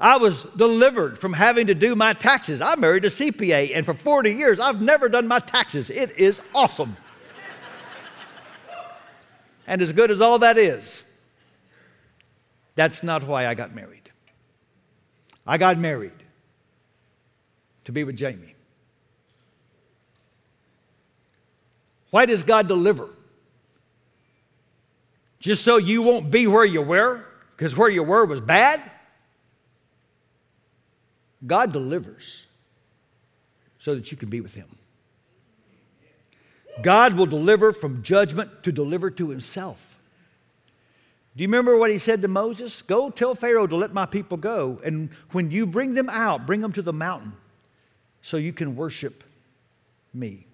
I 0.00 0.16
was 0.16 0.44
delivered 0.56 1.18
from 1.18 1.34
having 1.34 1.66
to 1.66 1.74
do 1.74 1.94
my 1.94 2.14
taxes. 2.14 2.62
I 2.62 2.76
married 2.76 3.04
a 3.04 3.08
CPA, 3.08 3.72
and 3.74 3.84
for 3.84 3.94
40 3.94 4.32
years, 4.32 4.58
I've 4.58 4.80
never 4.80 5.10
done 5.10 5.28
my 5.28 5.38
taxes. 5.38 5.90
It 5.90 6.16
is 6.18 6.40
awesome. 6.54 6.96
and 9.66 9.82
as 9.82 9.92
good 9.92 10.10
as 10.10 10.22
all 10.22 10.38
that 10.38 10.56
is, 10.56 11.02
that's 12.74 13.02
not 13.02 13.26
why 13.26 13.46
I 13.46 13.54
got 13.54 13.74
married. 13.74 14.10
I 15.46 15.58
got 15.58 15.78
married 15.78 16.12
to 17.84 17.92
be 17.92 18.04
with 18.04 18.16
Jamie. 18.16 18.55
Why 22.10 22.26
does 22.26 22.42
God 22.42 22.68
deliver? 22.68 23.08
Just 25.38 25.62
so 25.64 25.76
you 25.76 26.02
won't 26.02 26.30
be 26.30 26.46
where 26.46 26.64
you 26.64 26.82
were? 26.82 27.24
Because 27.56 27.76
where 27.76 27.90
you 27.90 28.02
were 28.02 28.24
was 28.26 28.40
bad? 28.40 28.80
God 31.46 31.72
delivers 31.72 32.46
so 33.78 33.94
that 33.94 34.10
you 34.10 34.16
can 34.16 34.28
be 34.28 34.40
with 34.40 34.54
Him. 34.54 34.66
God 36.82 37.14
will 37.14 37.26
deliver 37.26 37.72
from 37.72 38.02
judgment 38.02 38.62
to 38.64 38.72
deliver 38.72 39.10
to 39.10 39.30
Himself. 39.30 39.98
Do 41.36 41.42
you 41.42 41.48
remember 41.48 41.76
what 41.76 41.90
He 41.90 41.98
said 41.98 42.22
to 42.22 42.28
Moses? 42.28 42.82
Go 42.82 43.10
tell 43.10 43.34
Pharaoh 43.34 43.66
to 43.66 43.76
let 43.76 43.92
my 43.92 44.06
people 44.06 44.36
go. 44.36 44.80
And 44.84 45.10
when 45.32 45.50
you 45.50 45.66
bring 45.66 45.94
them 45.94 46.08
out, 46.08 46.46
bring 46.46 46.60
them 46.60 46.72
to 46.72 46.82
the 46.82 46.92
mountain 46.92 47.34
so 48.22 48.36
you 48.36 48.52
can 48.52 48.74
worship 48.74 49.22
me. 50.12 50.46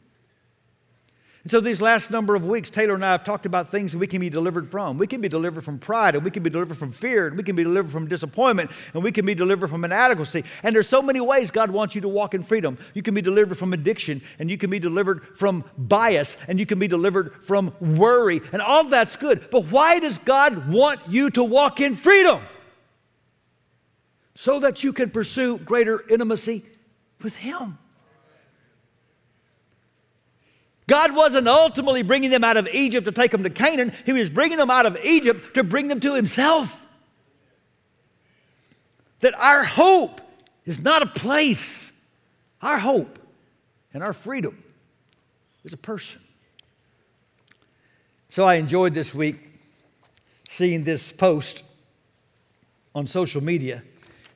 And 1.43 1.51
so, 1.51 1.59
these 1.59 1.83
last 1.83 2.13
number 2.13 2.37
of 2.37 2.47
weeks, 2.47 2.71
Taylor 2.71 2.95
and 2.95 3.05
I 3.05 3.11
have 3.11 3.25
talked 3.25 3.47
about 3.47 3.73
things 3.73 3.91
that 3.91 3.99
we 3.99 4.07
can 4.07 4.21
be 4.21 4.31
delivered 4.31 4.71
from. 4.71 4.97
We 4.97 5.09
can 5.09 5.21
be 5.21 5.29
delivered 5.29 5.65
from 5.65 5.81
pride, 5.81 6.15
and 6.15 6.25
we 6.25 6.31
can 6.31 6.45
be 6.45 6.51
delivered 6.51 6.79
from 6.79 6.93
fear, 6.93 7.27
and 7.27 7.37
we 7.37 7.43
can 7.43 7.57
be 7.57 7.65
delivered 7.65 7.91
from 7.91 8.07
disappointment, 8.07 8.71
and 8.95 9.03
we 9.03 9.11
can 9.11 9.27
be 9.27 9.35
delivered 9.35 9.69
from 9.69 9.85
inadequacy. 9.85 10.45
And 10.63 10.73
there's 10.73 10.89
so 10.89 11.03
many 11.03 11.21
ways 11.21 11.51
God 11.51 11.73
wants 11.73 11.97
you 11.97 12.01
to 12.03 12.09
walk 12.09 12.35
in 12.35 12.45
freedom. 12.45 12.79
You 12.95 13.03
can 13.03 13.15
be 13.15 13.23
delivered 13.23 13.59
from 13.59 13.73
addiction, 13.73 14.23
and 14.39 14.49
you 14.49 14.57
can 14.57 14.71
be 14.71 14.79
delivered 14.79 15.37
from 15.37 15.65
bias, 15.77 16.37
and 16.47 16.61
you 16.61 16.67
can 16.67 16.79
be 16.79 16.87
delivered 16.87 17.35
from 17.45 17.75
worry, 17.81 18.41
and 18.53 18.63
all 18.63 18.85
that's 18.85 19.17
good. 19.17 19.51
But 19.51 19.65
why 19.65 19.99
does 19.99 20.19
God 20.19 20.69
want 20.69 21.01
you 21.09 21.29
to 21.31 21.43
walk 21.43 21.81
in 21.81 21.97
freedom? 21.97 22.41
So 24.37 24.61
that 24.61 24.85
you 24.85 24.93
can 24.93 25.11
pursue 25.11 25.59
greater 25.59 26.05
intimacy 26.09 26.65
with 27.21 27.35
Him. 27.35 27.79
God 30.93 31.17
wasn't 31.17 31.49
ultimately 31.49 32.03
bringing 32.03 32.29
them 32.29 32.45
out 32.45 32.59
of 32.59 32.69
Egypt 32.69 33.07
to 33.07 33.13
take 33.13 33.31
them 33.31 33.45
to 33.45 33.49
Canaan, 33.49 33.95
He 34.05 34.13
was 34.13 34.29
bringing 34.29 34.59
them 34.59 34.71
out 34.71 34.85
of 34.85 34.99
Egypt 35.03 35.55
to 35.55 35.65
bring 35.65 35.89
them 35.89 36.01
to 36.01 36.15
Himself. 36.15 36.85
That 39.21 39.33
our 39.39 39.65
hope 39.65 40.21
is 40.67 40.81
not 40.81 41.01
a 41.01 41.07
place, 41.07 41.91
our 42.61 42.77
hope 42.77 43.19
and 43.95 44.03
our 44.03 44.13
freedom 44.13 44.63
is 45.65 45.73
a 45.73 45.79
person. 45.79 46.21
So 48.29 48.45
I 48.45 48.57
enjoyed 48.57 48.93
this 48.93 49.15
week 49.15 49.41
seeing 50.51 50.85
this 50.85 51.11
post 51.11 51.65
on 52.95 53.07
social 53.07 53.43
media. 53.43 53.83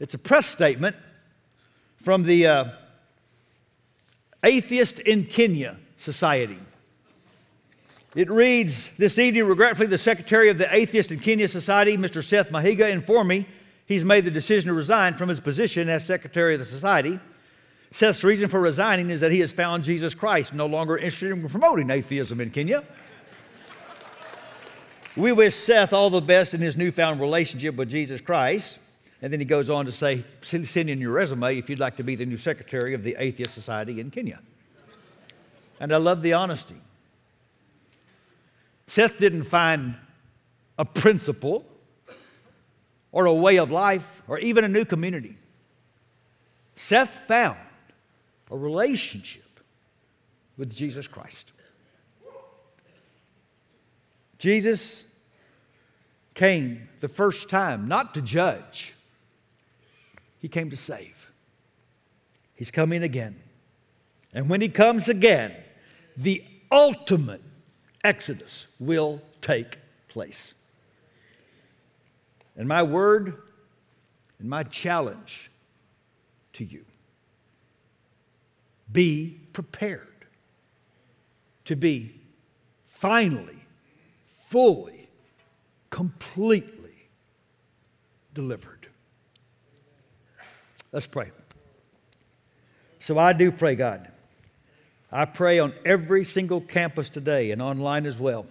It's 0.00 0.14
a 0.14 0.18
press 0.18 0.46
statement 0.46 0.96
from 2.02 2.22
the 2.22 2.46
uh, 2.46 2.64
Atheist 4.42 5.00
in 5.00 5.26
Kenya 5.26 5.76
Society. 5.96 6.58
It 8.14 8.30
reads 8.30 8.90
This 8.96 9.18
evening, 9.18 9.44
regretfully, 9.44 9.88
the 9.88 9.98
secretary 9.98 10.48
of 10.48 10.58
the 10.58 10.74
Atheist 10.74 11.12
in 11.12 11.20
Kenya 11.20 11.48
Society, 11.48 11.96
Mr. 11.96 12.24
Seth 12.24 12.50
Mahiga, 12.50 12.90
informed 12.90 13.28
me 13.28 13.46
he's 13.84 14.04
made 14.04 14.24
the 14.24 14.30
decision 14.30 14.68
to 14.68 14.74
resign 14.74 15.14
from 15.14 15.28
his 15.28 15.38
position 15.38 15.88
as 15.88 16.04
secretary 16.04 16.54
of 16.54 16.58
the 16.58 16.64
society. 16.64 17.20
Seth's 17.90 18.24
reason 18.24 18.48
for 18.48 18.60
resigning 18.60 19.10
is 19.10 19.20
that 19.20 19.32
he 19.32 19.40
has 19.40 19.52
found 19.52 19.84
Jesus 19.84 20.14
Christ, 20.14 20.54
no 20.54 20.66
longer 20.66 20.96
interested 20.96 21.30
in 21.30 21.48
promoting 21.48 21.90
atheism 21.90 22.40
in 22.40 22.50
Kenya. 22.50 22.84
we 25.16 25.32
wish 25.32 25.54
Seth 25.54 25.92
all 25.92 26.10
the 26.10 26.20
best 26.20 26.54
in 26.54 26.60
his 26.60 26.76
newfound 26.76 27.20
relationship 27.20 27.76
with 27.76 27.90
Jesus 27.90 28.20
Christ. 28.20 28.78
And 29.22 29.32
then 29.32 29.40
he 29.40 29.46
goes 29.46 29.70
on 29.70 29.86
to 29.86 29.92
say, 29.92 30.24
send 30.42 30.66
in 30.76 31.00
your 31.00 31.12
resume 31.12 31.58
if 31.58 31.70
you'd 31.70 31.78
like 31.78 31.96
to 31.96 32.02
be 32.02 32.16
the 32.16 32.26
new 32.26 32.36
secretary 32.36 32.92
of 32.92 33.02
the 33.02 33.16
Atheist 33.18 33.52
Society 33.52 34.00
in 34.00 34.10
Kenya. 34.10 34.40
And 35.80 35.92
I 35.92 35.98
love 35.98 36.22
the 36.22 36.32
honesty. 36.32 36.76
Seth 38.86 39.18
didn't 39.18 39.44
find 39.44 39.96
a 40.78 40.84
principle 40.84 41.66
or 43.12 43.26
a 43.26 43.34
way 43.34 43.56
of 43.56 43.70
life 43.70 44.22
or 44.28 44.38
even 44.38 44.64
a 44.64 44.68
new 44.68 44.84
community. 44.84 45.36
Seth 46.76 47.26
found 47.26 47.58
a 48.50 48.56
relationship 48.56 49.60
with 50.56 50.74
Jesus 50.74 51.06
Christ. 51.06 51.52
Jesus 54.38 55.04
came 56.34 56.88
the 57.00 57.08
first 57.08 57.48
time 57.48 57.88
not 57.88 58.14
to 58.14 58.22
judge, 58.22 58.94
he 60.38 60.48
came 60.48 60.70
to 60.70 60.76
save. 60.76 61.30
He's 62.54 62.70
coming 62.70 63.02
again. 63.02 63.40
And 64.32 64.48
when 64.48 64.60
he 64.60 64.68
comes 64.68 65.08
again, 65.08 65.54
the 66.16 66.44
ultimate 66.70 67.42
exodus 68.02 68.66
will 68.78 69.20
take 69.42 69.78
place. 70.08 70.54
And 72.56 72.68
my 72.68 72.82
word 72.82 73.36
and 74.38 74.48
my 74.48 74.62
challenge 74.62 75.50
to 76.54 76.64
you 76.64 76.84
be 78.90 79.40
prepared 79.52 80.16
to 81.66 81.76
be 81.76 82.14
finally, 82.86 83.58
fully, 84.48 85.08
completely 85.90 87.08
delivered. 88.32 88.88
Let's 90.92 91.06
pray. 91.06 91.32
So 92.98 93.18
I 93.18 93.32
do 93.32 93.52
pray, 93.52 93.74
God. 93.74 94.10
I 95.16 95.24
pray 95.24 95.60
on 95.60 95.72
every 95.86 96.26
single 96.26 96.60
campus 96.60 97.08
today 97.08 97.50
and 97.50 97.62
online 97.62 98.04
as 98.04 98.18
well 98.18 98.44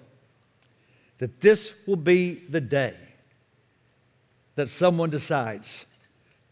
that 1.19 1.39
this 1.39 1.75
will 1.86 1.95
be 1.95 2.41
the 2.49 2.60
day 2.60 2.95
that 4.56 4.67
someone 4.67 5.12
decides, 5.12 5.86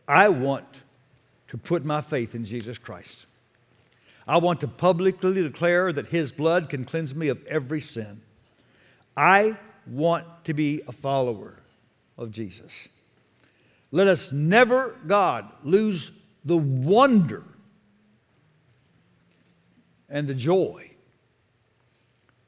I 0.07 0.29
want 0.29 0.67
to 1.47 1.57
put 1.57 1.83
my 1.83 2.01
faith 2.01 2.35
in 2.35 2.45
Jesus 2.45 2.77
Christ. 2.77 3.25
I 4.27 4.37
want 4.37 4.61
to 4.61 4.67
publicly 4.67 5.33
declare 5.33 5.91
that 5.91 6.05
His 6.09 6.31
blood 6.31 6.69
can 6.69 6.85
cleanse 6.85 7.15
me 7.15 7.29
of 7.29 7.43
every 7.47 7.81
sin. 7.81 8.21
I 9.17 9.57
want 9.87 10.27
to 10.45 10.53
be 10.53 10.83
a 10.87 10.91
follower 10.91 11.55
of 12.19 12.29
Jesus. 12.29 12.87
Let 13.91 14.07
us 14.07 14.31
never, 14.31 14.95
God, 15.07 15.51
lose 15.63 16.11
the 16.45 16.57
wonder 16.57 17.43
and 20.13 20.25
the 20.25 20.33
joy 20.33 20.91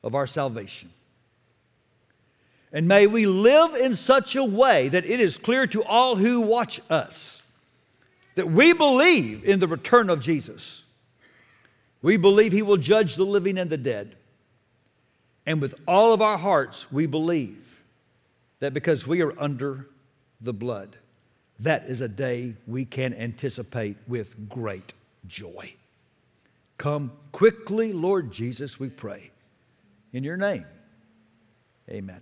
of 0.01 0.15
our 0.15 0.25
salvation. 0.25 0.89
And 2.71 2.87
may 2.87 3.07
we 3.07 3.25
live 3.25 3.75
in 3.75 3.93
such 3.95 4.37
a 4.37 4.43
way 4.43 4.87
that 4.87 5.03
it 5.03 5.19
is 5.19 5.37
clear 5.37 5.67
to 5.67 5.83
all 5.83 6.15
who 6.15 6.39
watch 6.39 6.79
us 6.89 7.41
that 8.35 8.49
we 8.49 8.71
believe 8.71 9.43
in 9.43 9.59
the 9.59 9.67
return 9.67 10.09
of 10.09 10.21
Jesus 10.21 10.83
we 12.05 12.17
believe 12.17 12.51
he 12.51 12.61
will 12.61 12.77
judge 12.77 13.15
the 13.15 13.25
living 13.25 13.57
and 13.57 13.67
the 13.67 13.79
dead. 13.79 14.15
And 15.47 15.59
with 15.59 15.73
all 15.87 16.13
of 16.13 16.21
our 16.21 16.37
hearts, 16.37 16.91
we 16.91 17.07
believe 17.07 17.57
that 18.59 18.75
because 18.75 19.07
we 19.07 19.23
are 19.23 19.33
under 19.39 19.87
the 20.39 20.53
blood, 20.53 20.97
that 21.61 21.85
is 21.85 22.01
a 22.01 22.07
day 22.07 22.53
we 22.67 22.85
can 22.85 23.11
anticipate 23.15 23.97
with 24.07 24.47
great 24.47 24.93
joy. 25.25 25.73
Come 26.77 27.11
quickly, 27.31 27.93
Lord 27.93 28.31
Jesus, 28.31 28.79
we 28.79 28.89
pray. 28.89 29.31
In 30.13 30.23
your 30.23 30.37
name, 30.37 30.65
amen. 31.89 32.21